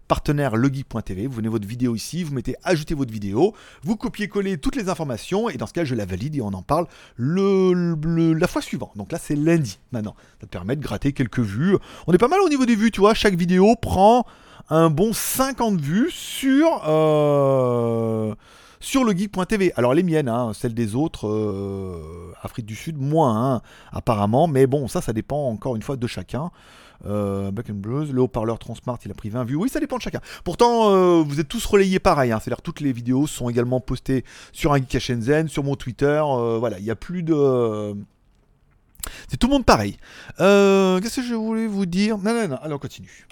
partenaire. 0.07 0.53
Vous 0.55 1.35
venez 1.35 1.49
votre 1.49 1.67
vidéo 1.67 1.93
ici, 1.93 2.23
vous 2.23 2.33
mettez 2.33 2.55
ajouter 2.63 2.93
votre 2.93 3.11
vidéo, 3.11 3.53
vous 3.83 3.97
copiez-coller 3.97 4.59
toutes 4.59 4.77
les 4.77 4.87
informations, 4.87 5.49
et 5.49 5.57
dans 5.57 5.67
ce 5.67 5.73
cas, 5.73 5.83
je 5.83 5.93
la 5.95 6.05
valide 6.05 6.37
et 6.37 6.41
on 6.41 6.53
en 6.53 6.61
parle 6.61 6.87
le, 7.17 7.73
le- 8.01 8.33
la 8.33 8.47
fois 8.47 8.61
suivante. 8.61 8.91
Donc 8.95 9.11
là, 9.11 9.17
c'est 9.21 9.35
lundi 9.35 9.77
maintenant. 9.91 10.15
Ça 10.39 10.47
te 10.47 10.51
permet 10.51 10.77
de 10.77 10.81
gratter 10.81 11.11
quelques 11.11 11.39
vues. 11.39 11.75
On 12.07 12.13
est 12.13 12.17
pas 12.17 12.29
mal 12.29 12.39
au 12.39 12.47
niveau 12.47 12.65
des 12.65 12.75
vues, 12.77 12.91
tu 12.91 13.01
vois. 13.01 13.13
Chaque 13.13 13.35
vidéo 13.35 13.75
prend 13.75 14.25
un 14.69 14.89
bon 14.89 15.13
50 15.13 15.79
vues 15.79 16.11
sur. 16.11 16.81
euh, 16.87 18.33
le 19.05 19.11
geek.tv. 19.13 19.71
Alors 19.75 19.93
les 19.93 20.03
miennes, 20.03 20.27
hein, 20.29 20.51
celles 20.53 20.73
des 20.73 20.95
autres, 20.95 21.27
euh, 21.27 22.33
Afrique 22.41 22.65
du 22.65 22.75
Sud, 22.75 22.97
moins 22.97 23.55
hein, 23.55 23.61
apparemment, 23.91 24.47
mais 24.47 24.65
bon, 24.67 24.87
ça, 24.87 25.01
ça 25.01 25.13
dépend 25.13 25.47
encore 25.49 25.75
une 25.75 25.83
fois 25.83 25.97
de 25.97 26.07
chacun. 26.07 26.49
Euh, 27.05 27.49
Back 27.51 27.69
and 27.71 27.75
Blues, 27.75 28.11
le 28.11 28.21
haut-parleur 28.21 28.59
Transmart, 28.59 28.97
il 29.05 29.11
a 29.11 29.13
pris 29.13 29.29
20 29.29 29.43
vues. 29.43 29.55
Oui, 29.55 29.69
ça 29.69 29.79
dépend 29.79 29.97
de 29.97 30.01
chacun. 30.01 30.19
Pourtant, 30.43 30.91
euh, 30.91 31.23
vous 31.25 31.39
êtes 31.39 31.47
tous 31.47 31.65
relayés 31.65 31.99
pareil. 31.99 32.31
hein. 32.31 32.39
C'est-à-dire 32.39 32.61
toutes 32.61 32.79
les 32.79 32.91
vidéos 32.91 33.27
sont 33.27 33.49
également 33.49 33.79
postées 33.79 34.23
sur 34.51 34.73
un 34.73 34.77
Geek 34.77 34.95
à 34.95 35.47
sur 35.47 35.63
mon 35.63 35.75
Twitter. 35.75 36.21
voilà, 36.59 36.77
il 36.79 36.83
n'y 36.83 36.91
a 36.91 36.95
plus 36.95 37.23
de. 37.23 37.95
C'est 39.27 39.37
tout 39.37 39.47
le 39.47 39.53
monde 39.53 39.65
pareil. 39.65 39.97
Qu'est-ce 40.37 41.15
que 41.17 41.23
je 41.27 41.33
voulais 41.33 41.67
vous 41.67 41.85
dire? 41.87 42.17
Non, 42.19 42.33
non, 42.33 42.47
non. 42.47 42.57
On 42.63 42.77
continue. 42.77 43.27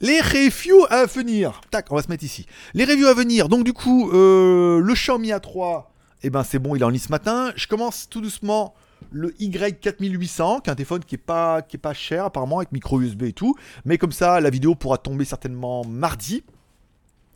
Les 0.00 0.20
reviews 0.20 0.84
à 0.90 1.06
venir. 1.06 1.60
Tac, 1.70 1.90
on 1.90 1.96
va 1.96 2.02
se 2.02 2.08
mettre 2.08 2.24
ici. 2.24 2.46
Les 2.74 2.84
reviews 2.84 3.06
à 3.06 3.14
venir. 3.14 3.48
Donc 3.48 3.64
du 3.64 3.72
coup, 3.72 4.10
euh, 4.12 4.78
le 4.80 4.94
Xiaomi 4.94 5.30
A3, 5.30 5.84
eh 6.22 6.30
ben 6.30 6.44
c'est 6.44 6.58
bon, 6.58 6.74
il 6.74 6.82
est 6.82 6.84
en 6.84 6.90
ligne 6.90 7.00
ce 7.00 7.10
matin. 7.10 7.52
Je 7.56 7.66
commence 7.66 8.08
tout 8.08 8.20
doucement 8.20 8.74
le 9.10 9.30
Y4800, 9.32 10.62
qui 10.62 10.68
est 10.68 10.72
un 10.72 10.74
téléphone 10.74 11.04
qui 11.04 11.14
est 11.14 11.18
pas 11.18 11.62
qui 11.62 11.76
est 11.76 11.80
pas 11.80 11.94
cher 11.94 12.24
apparemment 12.24 12.58
avec 12.58 12.72
micro 12.72 13.00
USB 13.00 13.24
et 13.24 13.32
tout. 13.32 13.54
Mais 13.84 13.98
comme 13.98 14.12
ça, 14.12 14.40
la 14.40 14.50
vidéo 14.50 14.74
pourra 14.74 14.98
tomber 14.98 15.24
certainement 15.24 15.84
mardi. 15.84 16.44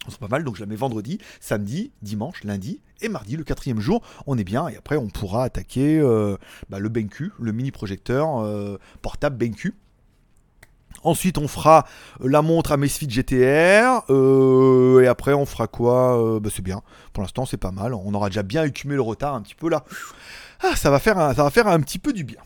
C'est 0.09 0.19
pas 0.19 0.29
mal, 0.29 0.45
donc 0.45 0.57
je 0.57 0.61
la 0.61 0.67
mets 0.67 0.77
vendredi, 0.77 1.19
samedi, 1.41 1.93
dimanche, 2.03 2.43
lundi 2.45 2.81
et 3.03 3.09
mardi, 3.09 3.37
le 3.37 3.45
quatrième 3.45 3.81
jour, 3.81 4.03
on 4.27 4.39
est 4.39 4.45
bien 4.45 4.69
et 4.69 4.77
après 4.77 4.97
on 4.97 5.09
pourra 5.09 5.45
attaquer 5.45 5.99
euh, 5.99 6.37
bah, 6.69 6.79
le 6.79 6.89
BenQ, 6.89 7.33
le 7.39 7.53
mini 7.53 7.71
projecteur 7.71 8.41
euh, 8.41 8.79
portable 9.03 9.37
BenQ. 9.37 9.75
Ensuite, 11.03 11.39
on 11.39 11.49
fera 11.49 11.87
la 12.23 12.43
montre 12.43 12.73
à 12.73 12.77
Mesfit 12.77 13.09
GTR. 13.09 14.03
euh, 14.11 15.01
et 15.01 15.07
après, 15.07 15.33
on 15.33 15.47
fera 15.47 15.67
quoi 15.67 16.19
Euh, 16.23 16.41
bah, 16.41 16.51
C'est 16.55 16.63
bien. 16.63 16.83
Pour 17.13 17.23
l'instant, 17.23 17.47
c'est 17.47 17.57
pas 17.57 17.71
mal. 17.71 17.95
On 17.95 18.13
aura 18.15 18.29
déjà 18.29 18.43
bien 18.43 18.65
écumé 18.65 18.95
le 18.95 19.01
retard 19.01 19.35
un 19.35 19.41
petit 19.41 19.55
peu 19.55 19.71
là. 19.71 19.85
Ah, 20.63 20.77
ça 20.77 20.91
va 20.91 20.99
faire 20.99 21.19
un, 21.19 21.35
ça 21.35 21.43
va 21.43 21.51
faire 21.51 21.67
un 21.69 21.81
petit 21.81 21.99
peu 21.99 22.13
du 22.13 22.23
bien. 22.25 22.41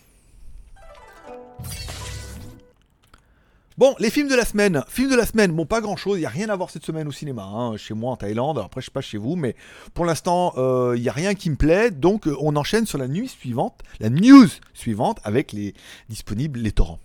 Bon, 3.77 3.97
les 3.99 4.09
films 4.11 4.29
de 4.29 4.37
la 4.37 4.45
semaine. 4.45 4.85
Films 4.89 5.11
de 5.11 5.17
la 5.17 5.27
semaine, 5.27 5.51
bon, 5.51 5.67
pas 5.67 5.81
grand 5.81 5.97
chose. 5.97 6.19
Il 6.19 6.21
n'y 6.21 6.27
a 6.27 6.31
rien 6.31 6.49
à 6.49 6.55
voir 6.55 6.71
cette 6.71 6.85
semaine 6.87 7.09
au 7.09 7.13
cinéma. 7.13 7.43
hein, 7.43 7.77
chez 7.77 7.93
moi 7.93 8.13
en 8.13 8.17
Thaïlande. 8.17 8.61
Après, 8.65 8.81
je 8.81 8.85
sais 8.87 8.93
pas 8.93 9.01
chez 9.01 9.19
vous. 9.19 9.35
Mais 9.35 9.57
pour 9.95 10.05
l'instant, 10.05 10.55
euh, 10.59 10.93
il 10.97 11.03
n'y 11.03 11.09
a 11.09 11.13
rien 11.13 11.35
qui 11.35 11.51
me 11.51 11.57
plaît. 11.57 11.91
Donc, 11.91 12.29
euh, 12.29 12.37
on 12.41 12.55
enchaîne 12.55 12.87
sur 12.87 12.99
la 12.99 13.09
nuit 13.09 13.27
suivante. 13.29 13.81
La 13.99 14.11
news 14.11 14.47
suivante 14.75 15.19
avec 15.25 15.53
les 15.53 15.75
disponibles, 16.09 16.61
les 16.61 16.71
torrents. 16.71 17.01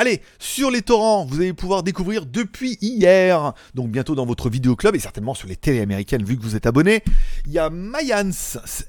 Allez, 0.00 0.22
sur 0.38 0.70
les 0.70 0.82
torrents, 0.82 1.24
vous 1.24 1.40
allez 1.40 1.52
pouvoir 1.52 1.82
découvrir 1.82 2.24
depuis 2.24 2.78
hier, 2.80 3.52
donc 3.74 3.90
bientôt 3.90 4.14
dans 4.14 4.26
votre 4.26 4.48
vidéo 4.48 4.76
club 4.76 4.94
et 4.94 5.00
certainement 5.00 5.34
sur 5.34 5.48
les 5.48 5.56
télés 5.56 5.80
américaines 5.80 6.22
vu 6.22 6.36
que 6.36 6.42
vous 6.42 6.54
êtes 6.54 6.66
abonné, 6.66 7.02
il 7.46 7.52
y 7.52 7.58
a 7.58 7.68
Mayans 7.68 8.30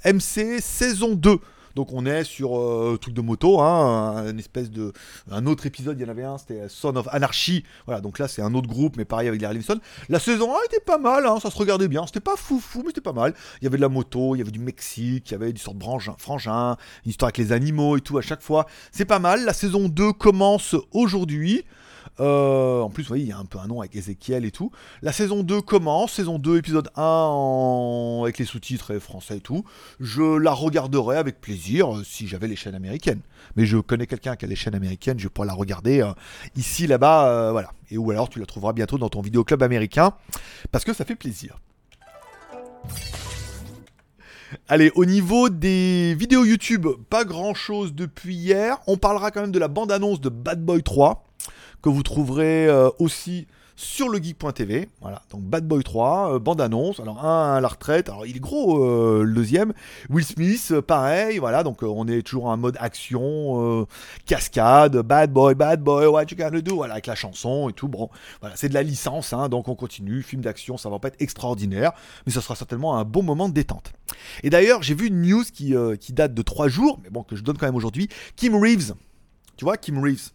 MC 0.06 0.60
saison 0.62 1.16
2. 1.16 1.40
Donc 1.80 1.94
on 1.94 2.06
est 2.06 2.26
sur 2.26 2.60
euh, 2.60 2.98
truc 3.00 3.14
de 3.14 3.22
moto, 3.22 3.62
hein, 3.62 4.18
un 4.18 4.38
espèce 4.38 4.70
de 4.70 4.92
un 5.32 5.46
autre 5.46 5.66
épisode, 5.66 5.98
il 5.98 6.02
y 6.02 6.06
en 6.06 6.10
avait 6.10 6.26
un, 6.26 6.38
c'était 6.38 6.68
Son 6.68 6.94
of 6.98 7.08
Anarchy. 7.10 7.64
Voilà, 7.86 8.02
donc 8.02 8.20
là 8.20 8.28
c'est 8.28 8.42
un 8.42 8.54
autre 8.54 8.68
groupe, 8.68 8.98
mais 8.98 9.06
pareil 9.06 9.30
avec 9.30 9.42
Larry 9.42 9.60
Livingston. 9.60 9.80
La 10.10 10.20
saison 10.20 10.54
1 10.54 10.58
était 10.66 10.82
pas 10.82 10.98
mal, 10.98 11.26
hein, 11.26 11.40
ça 11.42 11.50
se 11.50 11.58
regardait 11.58 11.88
bien, 11.88 12.06
c'était 12.06 12.20
pas 12.20 12.36
fou 12.36 12.60
fou, 12.60 12.80
mais 12.80 12.90
c'était 12.90 13.00
pas 13.00 13.14
mal. 13.14 13.34
Il 13.62 13.64
y 13.64 13.68
avait 13.68 13.78
de 13.78 13.82
la 13.82 13.88
moto, 13.88 14.36
il 14.36 14.40
y 14.40 14.42
avait 14.42 14.52
du 14.52 14.60
Mexique, 14.60 15.30
il 15.30 15.32
y 15.32 15.36
avait 15.36 15.54
du 15.54 15.62
sort 15.62 15.74
de 15.74 15.82
frangin, 15.82 16.16
frangin, 16.18 16.76
une 17.06 17.12
histoire 17.12 17.28
avec 17.28 17.38
les 17.38 17.54
animaux 17.54 17.96
et 17.96 18.02
tout 18.02 18.18
à 18.18 18.22
chaque 18.22 18.42
fois. 18.42 18.66
C'est 18.92 19.06
pas 19.06 19.20
mal. 19.20 19.46
La 19.46 19.54
saison 19.54 19.88
2 19.88 20.12
commence 20.12 20.76
aujourd'hui. 20.92 21.64
Euh, 22.20 22.82
en 22.82 22.90
plus, 22.90 23.04
vous 23.04 23.08
voyez, 23.10 23.24
il 23.24 23.30
y 23.30 23.32
a 23.32 23.38
un 23.38 23.46
peu 23.46 23.60
un 23.60 23.68
nom 23.68 23.80
avec 23.80 23.96
Ezekiel 23.96 24.44
et 24.46 24.52
tout. 24.52 24.72
La 25.02 25.12
saison 25.14 25.44
2 25.44 25.62
commence, 25.62 26.14
saison 26.14 26.38
2, 26.40 26.58
épisode 26.58 26.90
1 26.96 27.02
en- 27.02 28.24
avec 28.24 28.38
les 28.40 28.46
sous-titres 28.46 29.00
français 29.00 29.38
et 29.38 29.42
tout. 29.42 29.64
Je 30.00 30.38
la 30.38 30.52
regarderai 30.52 31.18
avec 31.18 31.40
plaisir 31.42 31.96
euh, 31.96 32.04
si 32.04 32.28
j'avais 32.28 32.48
les 32.48 32.56
chaînes 32.56 32.76
américaines. 32.76 33.22
Mais 33.56 33.66
je 33.66 33.78
connais 33.78 34.06
quelqu'un 34.08 34.36
qui 34.36 34.46
a 34.46 34.48
les 34.48 34.56
chaînes 34.56 34.76
américaines, 34.76 35.20
je 35.20 35.28
pourrais 35.28 35.48
la 35.48 35.54
regarder 35.54 36.02
euh, 36.02 36.12
ici, 36.56 36.88
là-bas, 36.88 37.52
voilà. 37.52 37.72
Et 37.92 37.98
ou 37.98 38.12
alors 38.12 38.30
tu 38.30 38.40
la 38.40 38.46
trouveras 38.46 38.74
bientôt 38.74 38.98
dans 38.98 39.10
ton 39.10 39.22
vidéoclub 39.22 39.64
américain, 39.64 40.14
parce 40.72 40.84
que 40.86 40.94
ça 40.94 41.06
fait 41.06 41.16
plaisir. 41.16 41.60
Allez, 44.68 44.92
au 44.96 45.06
niveau 45.06 45.50
des 45.50 46.16
vidéos 46.16 46.44
YouTube, 46.44 46.88
pas 47.10 47.24
grand 47.24 47.54
chose 47.54 47.94
depuis 47.94 48.36
hier. 48.36 48.78
On 48.88 48.98
parlera 48.98 49.30
quand 49.32 49.42
même 49.42 49.52
de 49.52 49.60
la 49.60 49.68
bande-annonce 49.68 50.22
de 50.22 50.30
Bad 50.30 50.64
Boy 50.64 50.82
3, 50.82 51.24
que 51.82 51.90
vous 51.90 52.04
trouverez 52.04 52.68
euh, 52.68 52.90
aussi 53.00 53.48
sur 53.76 54.10
le 54.10 54.22
geek.tv. 54.22 54.90
Voilà, 55.00 55.22
donc 55.30 55.42
Bad 55.44 55.66
Boy 55.66 55.82
3, 55.84 56.36
euh, 56.36 56.40
bande 56.40 56.60
annonce. 56.60 57.00
Alors 57.00 57.26
un 57.26 57.56
à 57.56 57.62
la 57.62 57.70
retraite, 57.70 58.10
alors 58.10 58.26
il 58.26 58.36
est 58.36 58.42
gros 58.42 58.84
euh, 58.84 59.24
le 59.24 59.34
deuxième. 59.34 59.72
Will 60.10 60.26
Smith, 60.26 60.82
pareil, 60.82 61.38
voilà, 61.38 61.64
donc 61.64 61.82
on 61.82 62.06
est 62.10 62.22
toujours 62.22 62.48
en 62.48 62.58
mode 62.58 62.76
action, 62.82 63.88
cascade, 64.26 64.98
Bad 64.98 65.32
Boy, 65.32 65.56
Bad 65.56 65.82
Boy, 65.82 66.08
what 66.08 66.26
you 66.30 66.36
gonna 66.36 66.60
do, 66.60 66.76
voilà, 66.76 66.96
avec 66.96 67.08
la 67.08 67.16
chanson 67.16 67.70
et 67.70 67.74
tout. 67.74 67.88
Bon, 67.88 68.10
voilà, 68.42 68.58
c'est 68.58 68.68
de 68.68 68.74
la 68.74 68.84
licence, 68.84 69.32
hein, 69.32 69.48
donc 69.48 69.70
on 69.70 69.76
continue. 69.76 70.24
Film 70.24 70.42
d'action, 70.42 70.76
ça 70.76 70.90
va 70.90 71.00
pas 71.00 71.08
être 71.08 71.22
extraordinaire, 71.22 71.94
mais 72.26 72.34
ça 72.34 72.42
sera 72.42 72.56
certainement 72.56 72.98
un 72.98 73.06
bon 73.06 73.24
moment 73.24 73.48
de 73.48 73.54
détente. 73.54 73.94
Et 74.44 74.50
d'ailleurs, 74.50 74.84
j'ai 74.84 74.94
vu 74.94 75.08
une 75.08 75.22
news 75.22 75.46
qui, 75.54 75.74
qui 76.02 76.12
date 76.12 76.34
de 76.34 76.42
3 76.42 76.68
jours, 76.68 77.00
mais 77.02 77.10
bon, 77.10 77.24
que 77.24 77.38
je 77.38 77.44
donne 77.44 77.58
quand 77.58 77.66
même 77.66 77.76
aujourd'hui. 77.76 78.10
Kim 78.36 78.56
Reeves, 78.56 78.94
tu 79.56 79.64
vois, 79.64 79.78
Kim 79.78 80.04
Reeves? 80.04 80.32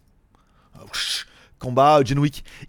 Combat. 1.65 2.01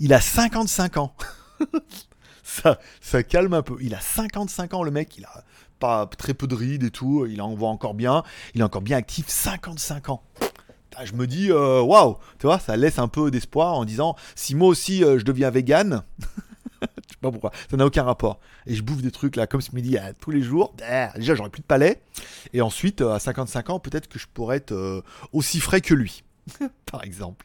Il 0.01 0.13
a 0.13 0.21
55 0.21 0.97
ans. 0.97 1.15
ça, 2.43 2.79
ça 3.01 3.23
calme 3.23 3.55
un 3.55 3.63
peu. 3.63 3.77
Il 3.81 3.95
a 3.95 4.01
55 4.01 4.75
ans, 4.75 4.83
le 4.83 4.91
mec. 4.91 5.17
Il 5.19 5.25
a 5.25 5.45
pas 5.79 6.07
très 6.07 6.33
peu 6.35 6.47
de 6.47 6.55
rides 6.55 6.85
et 6.85 6.91
tout. 6.91 7.27
Il 7.27 7.43
en 7.43 7.55
voit 7.55 7.69
encore 7.69 7.95
bien. 7.95 8.23
Il 8.55 8.61
est 8.61 8.65
encore 8.65 8.83
bien 8.83 8.97
actif. 8.97 9.29
55 9.29 10.09
ans. 10.09 10.23
Je 11.05 11.13
me 11.13 11.27
dis, 11.27 11.51
euh, 11.51 11.83
waouh, 11.83 12.17
tu 12.39 12.47
vois, 12.47 12.59
ça 12.59 12.75
laisse 12.75 12.99
un 12.99 13.09
peu 13.09 13.31
d'espoir 13.31 13.75
en 13.75 13.85
disant, 13.85 14.17
si 14.35 14.55
moi 14.55 14.69
aussi 14.69 15.05
euh, 15.05 15.19
je 15.19 15.27
deviens 15.27 15.51
vegan, 15.51 16.03
je 16.81 16.87
sais 16.87 17.19
pas 17.21 17.31
pourquoi, 17.31 17.53
ça 17.71 17.77
n'a 17.77 17.85
aucun 17.85 18.03
rapport. 18.03 18.41
Et 18.67 18.75
je 18.75 18.83
bouffe 18.83 19.03
des 19.03 19.11
trucs 19.11 19.37
là 19.37 19.47
comme 19.47 19.61
ce 19.61 19.75
midi 19.75 19.99
tous 20.23 20.31
les 20.31 20.41
jours. 20.41 20.75
Déjà, 20.79 21.35
j'aurais 21.35 21.51
plus 21.51 21.61
de 21.61 21.67
palais. 21.67 22.01
Et 22.55 22.63
ensuite, 22.63 23.03
euh, 23.03 23.13
à 23.13 23.19
55 23.19 23.69
ans, 23.69 23.79
peut-être 23.79 24.09
que 24.09 24.19
je 24.19 24.27
pourrais 24.33 24.57
être 24.57 25.05
aussi 25.33 25.61
frais 25.61 25.83
que 25.83 25.93
lui, 25.93 26.25
par 26.91 27.05
exemple. 27.05 27.45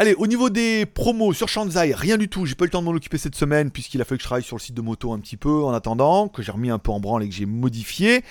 Allez, 0.00 0.14
au 0.14 0.26
niveau 0.26 0.48
des 0.48 0.86
promos 0.86 1.34
sur 1.34 1.50
Shanzai, 1.50 1.92
rien 1.94 2.16
du 2.16 2.30
tout. 2.30 2.46
J'ai 2.46 2.54
pas 2.54 2.64
eu 2.64 2.68
le 2.68 2.70
temps 2.70 2.80
de 2.80 2.86
m'en 2.86 2.92
occuper 2.92 3.18
cette 3.18 3.34
semaine 3.34 3.70
puisqu'il 3.70 4.00
a 4.00 4.06
fallu 4.06 4.16
que 4.16 4.22
je 4.22 4.28
travaille 4.28 4.42
sur 4.42 4.56
le 4.56 4.60
site 4.62 4.74
de 4.74 4.80
moto 4.80 5.12
un 5.12 5.18
petit 5.18 5.36
peu 5.36 5.62
en 5.62 5.74
attendant, 5.74 6.28
que 6.28 6.40
j'ai 6.40 6.52
remis 6.52 6.70
un 6.70 6.78
peu 6.78 6.90
en 6.90 7.00
branle 7.00 7.22
et 7.22 7.28
que 7.28 7.34
j'ai 7.34 7.44
modifié. 7.44 8.24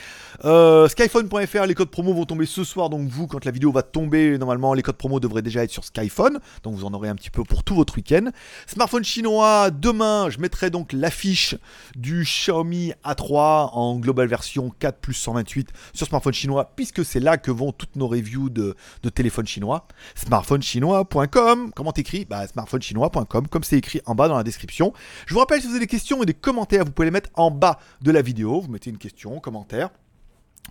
Euh, 0.46 0.88
Skyphone.fr, 0.88 1.66
les 1.68 1.76
codes 1.76 1.92
promos 1.92 2.16
vont 2.16 2.26
tomber 2.26 2.48
ce 2.48 2.64
soir. 2.64 2.90
Donc 2.90 3.08
vous, 3.08 3.28
quand 3.28 3.46
la 3.46 3.52
vidéo 3.52 3.72
va 3.72 3.84
tomber, 3.84 4.40
normalement 4.40 4.74
les 4.74 4.82
codes 4.82 4.98
promos 4.98 5.20
devraient 5.20 5.44
déjà 5.44 5.64
être 5.64 5.70
sur 5.70 5.84
Skyphone. 5.84 6.40
Donc 6.64 6.74
vous 6.74 6.86
en 6.86 6.94
aurez 6.96 7.08
un 7.08 7.14
petit 7.14 7.30
peu 7.30 7.44
pour 7.44 7.64
tout 7.64 7.76
votre 7.76 7.96
week-end. 7.98 8.32
Smartphone 8.66 9.04
chinois, 9.04 9.70
demain, 9.70 10.32
je 10.32 10.40
mettrai 10.40 10.72
donc 10.72 10.92
l'affiche 10.92 11.54
du 11.96 12.24
Xiaomi 12.24 12.94
A3 13.06 13.70
en 13.74 14.00
global 14.00 14.28
version 14.28 14.74
4 14.80 14.98
plus 14.98 15.14
128 15.14 15.70
sur 15.94 16.08
smartphone 16.08 16.34
chinois 16.34 16.72
puisque 16.76 17.06
c'est 17.06 17.20
là 17.20 17.38
que 17.38 17.52
vont 17.52 17.72
toutes 17.72 17.96
nos 17.96 18.08
reviews 18.08 18.50
de, 18.50 18.76
de 19.04 19.10
téléphones 19.10 19.46
chinois. 19.46 19.88
Smartphonechinois.com 20.16 21.59
Comment 21.76 21.92
t'écris 21.92 22.26
bah, 22.26 22.48
smartphonechinois.com, 22.48 23.48
comme 23.48 23.64
c'est 23.64 23.78
écrit 23.78 24.02
en 24.06 24.16
bas 24.16 24.28
dans 24.28 24.38
la 24.38 24.44
description. 24.44 24.94
Je 25.26 25.34
vous 25.34 25.40
rappelle, 25.40 25.62
si 25.62 25.68
vous 25.68 25.74
avez 25.74 25.82
des 25.82 25.88
questions 25.88 26.22
et 26.24 26.26
des 26.26 26.34
commentaires, 26.34 26.86
vous 26.86 26.92
pouvez 26.92 27.08
les 27.08 27.12
mettre 27.12 27.30
en 27.36 27.52
bas 27.52 27.80
de 28.02 28.12
la 28.12 28.22
vidéo. 28.22 28.62
Vous 28.62 28.72
mettez 28.72 28.90
une 28.90 28.98
question, 28.98 29.40
commentaire. 29.40 29.90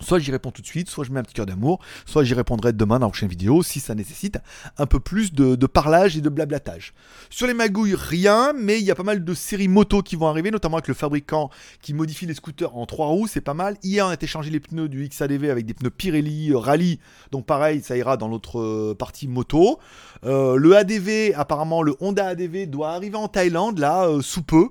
Soit 0.03 0.19
j'y 0.19 0.31
réponds 0.31 0.51
tout 0.51 0.63
de 0.63 0.67
suite, 0.67 0.89
soit 0.89 1.05
je 1.05 1.13
mets 1.13 1.21
un 1.21 1.23
petit 1.23 1.35
cœur 1.35 1.47
d'amour, 1.47 1.81
soit 2.07 2.25
j'y 2.25 2.35
répondrai 2.35 2.73
demain 2.73 2.99
dans 2.99 3.07
la 3.07 3.11
prochaine 3.11 3.29
vidéo 3.29 3.63
si 3.63 3.81
ça 3.81 3.95
nécessite 3.95 4.39
un 4.77 4.87
peu 4.87 5.01
plus 5.01 5.33
de, 5.33 5.55
parlage 5.67 6.17
et 6.17 6.21
de 6.21 6.29
blablatage. 6.29 6.95
Sur 7.31 7.47
les 7.47 7.55
magouilles, 7.55 7.95
rien, 7.95 8.53
mais 8.53 8.79
il 8.79 8.85
y 8.85 8.91
a 8.91 8.95
pas 8.95 9.03
mal 9.03 9.25
de 9.25 9.35
séries 9.35 9.69
moto 9.69 10.03
qui 10.03 10.17
vont 10.17 10.27
arriver, 10.27 10.51
notamment 10.51 10.77
avec 10.77 10.89
le 10.89 10.95
fabricant 10.95 11.51
qui 11.83 11.95
modifie 11.95 12.27
les 12.27 12.35
scooters 12.35 12.77
en 12.77 12.87
trois 12.87 13.07
roues, 13.09 13.27
c'est 13.27 13.41
pas 13.41 13.55
mal. 13.55 13.77
Hier, 13.83 14.07
on 14.07 14.09
a 14.09 14.15
été 14.15 14.27
les 14.51 14.61
pneus 14.61 14.89
du 14.89 15.09
XADV 15.09 15.51
avec 15.51 15.67
des 15.67 15.75
pneus 15.75 15.91
Pirelli 15.91 16.53
euh, 16.53 16.59
Rally, 16.59 17.01
donc 17.33 17.47
pareil, 17.47 17.83
ça 17.83 17.97
ira 17.97 18.17
dans 18.17 18.29
l'autre 18.29 18.61
euh, 18.61 18.95
partie 18.95 19.29
moto. 19.29 19.79
Euh, 20.25 20.57
le 20.57 20.77
ADV, 20.77 21.35
apparemment, 21.35 21.83
le 21.83 21.95
Honda 22.01 22.27
ADV 22.27 22.67
doit 22.67 22.91
arriver 22.91 23.17
en 23.17 23.29
Thaïlande 23.29 23.79
là, 23.79 24.09
sous 24.21 24.43
peu. 24.43 24.69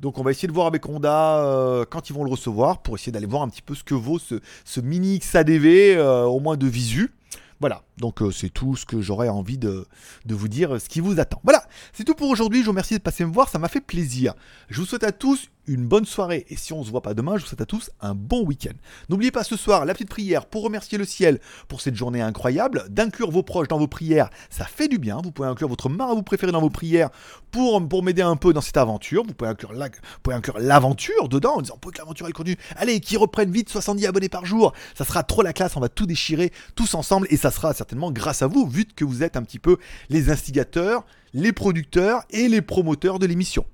Donc 0.00 0.18
on 0.18 0.22
va 0.22 0.30
essayer 0.30 0.48
de 0.48 0.52
voir 0.52 0.66
avec 0.66 0.88
Honda 0.88 1.38
euh, 1.38 1.84
quand 1.88 2.08
ils 2.08 2.12
vont 2.14 2.24
le 2.24 2.30
recevoir 2.30 2.82
pour 2.82 2.96
essayer 2.96 3.12
d'aller 3.12 3.26
voir 3.26 3.42
un 3.42 3.48
petit 3.48 3.62
peu 3.62 3.74
ce 3.74 3.84
que 3.84 3.94
vaut 3.94 4.18
ce, 4.18 4.80
mini 4.80 5.18
XADV 5.18 5.96
euh, 5.96 6.24
au 6.24 6.40
moins 6.40 6.56
de 6.56 6.66
visu. 6.66 7.12
Voilà, 7.60 7.82
donc 7.98 8.22
euh, 8.22 8.30
c'est 8.30 8.48
tout 8.48 8.74
ce 8.74 8.86
que 8.86 9.02
j'aurais 9.02 9.28
envie 9.28 9.58
de, 9.58 9.86
de, 10.24 10.34
vous 10.34 10.48
dire, 10.48 10.80
ce 10.80 10.88
qui 10.88 11.00
vous 11.00 11.20
attend. 11.20 11.42
Voilà, 11.44 11.64
c'est 11.92 12.04
tout 12.04 12.14
pour 12.14 12.30
aujourd'hui, 12.30 12.60
je 12.60 12.64
vous 12.64 12.70
remercie 12.70 12.94
de 12.94 13.02
passer 13.02 13.22
me 13.26 13.32
voir, 13.32 13.50
ça 13.50 13.58
m'a 13.58 13.68
fait 13.68 13.82
plaisir. 13.82 14.32
Je 14.70 14.80
vous 14.80 14.86
souhaite 14.86 15.04
à 15.04 15.12
tous 15.12 15.50
une 15.70 15.86
bonne 15.86 16.04
soirée. 16.04 16.46
Et 16.48 16.56
si 16.56 16.72
on 16.72 16.82
se 16.82 16.90
voit 16.90 17.00
pas 17.00 17.14
demain, 17.14 17.36
je 17.36 17.42
vous 17.42 17.48
souhaite 17.48 17.60
à 17.60 17.66
tous 17.66 17.90
un 18.00 18.14
bon 18.14 18.44
week-end. 18.44 18.74
N'oubliez 19.08 19.30
pas 19.30 19.44
ce 19.44 19.56
soir 19.56 19.84
la 19.84 19.94
petite 19.94 20.10
prière 20.10 20.46
pour 20.46 20.64
remercier 20.64 20.98
le 20.98 21.04
ciel 21.04 21.38
pour 21.68 21.80
cette 21.80 21.94
journée 21.94 22.20
incroyable, 22.20 22.84
d'inclure 22.90 23.30
vos 23.30 23.44
proches 23.44 23.68
dans 23.68 23.78
vos 23.78 23.86
prières. 23.86 24.30
Ça 24.50 24.64
fait 24.64 24.88
du 24.88 24.98
bien. 24.98 25.20
Vous 25.22 25.30
pouvez 25.30 25.48
inclure 25.48 25.68
votre 25.68 25.88
marabout 25.88 26.22
préféré 26.22 26.50
dans 26.50 26.60
vos 26.60 26.70
prières 26.70 27.10
pour, 27.52 27.80
m'aider 28.02 28.22
un 28.22 28.36
peu 28.36 28.52
dans 28.52 28.60
cette 28.60 28.76
aventure. 28.76 29.24
Vous 29.24 29.34
pouvez 29.34 29.50
inclure, 29.50 30.58
l'aventure 30.58 31.28
dedans 31.28 31.54
en 31.54 31.62
disant 31.62 31.78
pour 31.80 31.92
que 31.92 31.98
l'aventure 31.98 32.26
elle 32.26 32.32
continue. 32.32 32.58
Allez, 32.76 33.00
qui 33.00 33.16
reprennent 33.16 33.52
vite 33.52 33.68
70 33.68 34.06
abonnés 34.06 34.28
par 34.28 34.44
jour. 34.44 34.72
Ça 34.96 35.04
sera 35.04 35.22
trop 35.22 35.42
la 35.42 35.52
classe. 35.52 35.76
On 35.76 35.80
va 35.80 35.88
tout 35.88 36.06
déchirer 36.06 36.52
tous 36.74 36.94
ensemble 36.94 37.28
et 37.30 37.36
ça 37.36 37.52
sera 37.52 37.72
certainement 37.74 38.10
grâce 38.10 38.42
à 38.42 38.48
vous, 38.48 38.66
vu 38.66 38.84
que 38.84 39.04
vous 39.04 39.22
êtes 39.22 39.36
un 39.36 39.42
petit 39.42 39.60
peu 39.60 39.76
les 40.08 40.30
instigateurs, 40.30 41.04
les 41.32 41.52
producteurs 41.52 42.24
et 42.30 42.48
les 42.48 42.60
promoteurs 42.60 43.20
de 43.20 43.26
l'émission 43.26 43.64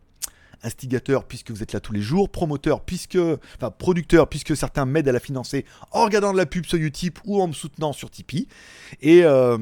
instigateur 0.62 1.24
puisque 1.24 1.50
vous 1.50 1.62
êtes 1.62 1.72
là 1.72 1.80
tous 1.80 1.92
les 1.92 2.00
jours, 2.00 2.28
promoteur 2.28 2.80
puisque, 2.80 3.18
enfin 3.56 3.70
producteur 3.70 4.28
puisque 4.28 4.56
certains 4.56 4.84
m'aident 4.84 5.08
à 5.08 5.12
la 5.12 5.20
financer 5.20 5.64
en 5.92 6.04
regardant 6.04 6.32
de 6.32 6.38
la 6.38 6.46
pub 6.46 6.66
sur 6.66 6.78
Utip 6.78 7.18
ou 7.24 7.40
en 7.40 7.48
me 7.48 7.52
soutenant 7.52 7.92
sur 7.92 8.10
Tipeee, 8.10 8.48
et, 9.00 9.24
euh, 9.24 9.58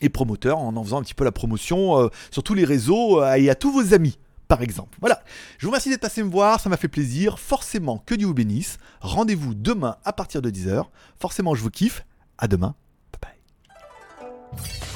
et 0.00 0.08
promoteur 0.08 0.58
en 0.58 0.76
en 0.76 0.84
faisant 0.84 0.98
un 0.98 1.02
petit 1.02 1.14
peu 1.14 1.24
la 1.24 1.32
promotion 1.32 2.00
euh, 2.00 2.08
sur 2.30 2.42
tous 2.42 2.54
les 2.54 2.64
réseaux 2.64 3.22
euh, 3.22 3.34
et 3.34 3.50
à 3.50 3.54
tous 3.54 3.72
vos 3.72 3.94
amis. 3.94 4.18
Par 4.46 4.60
exemple. 4.60 4.98
Voilà. 5.00 5.22
Je 5.56 5.64
vous 5.64 5.70
remercie 5.70 5.88
d'être 5.88 6.02
passé 6.02 6.22
me 6.22 6.30
voir, 6.30 6.60
ça 6.60 6.68
m'a 6.68 6.76
fait 6.76 6.86
plaisir. 6.86 7.38
Forcément, 7.38 8.02
que 8.04 8.14
Dieu 8.14 8.26
vous 8.26 8.34
bénisse. 8.34 8.76
Rendez-vous 9.00 9.54
demain 9.54 9.96
à 10.04 10.12
partir 10.12 10.42
de 10.42 10.50
10h. 10.50 10.84
Forcément, 11.18 11.54
je 11.54 11.62
vous 11.62 11.70
kiffe. 11.70 12.04
À 12.36 12.46
demain. 12.46 12.74
Bye 13.22 13.32
bye. 14.52 14.93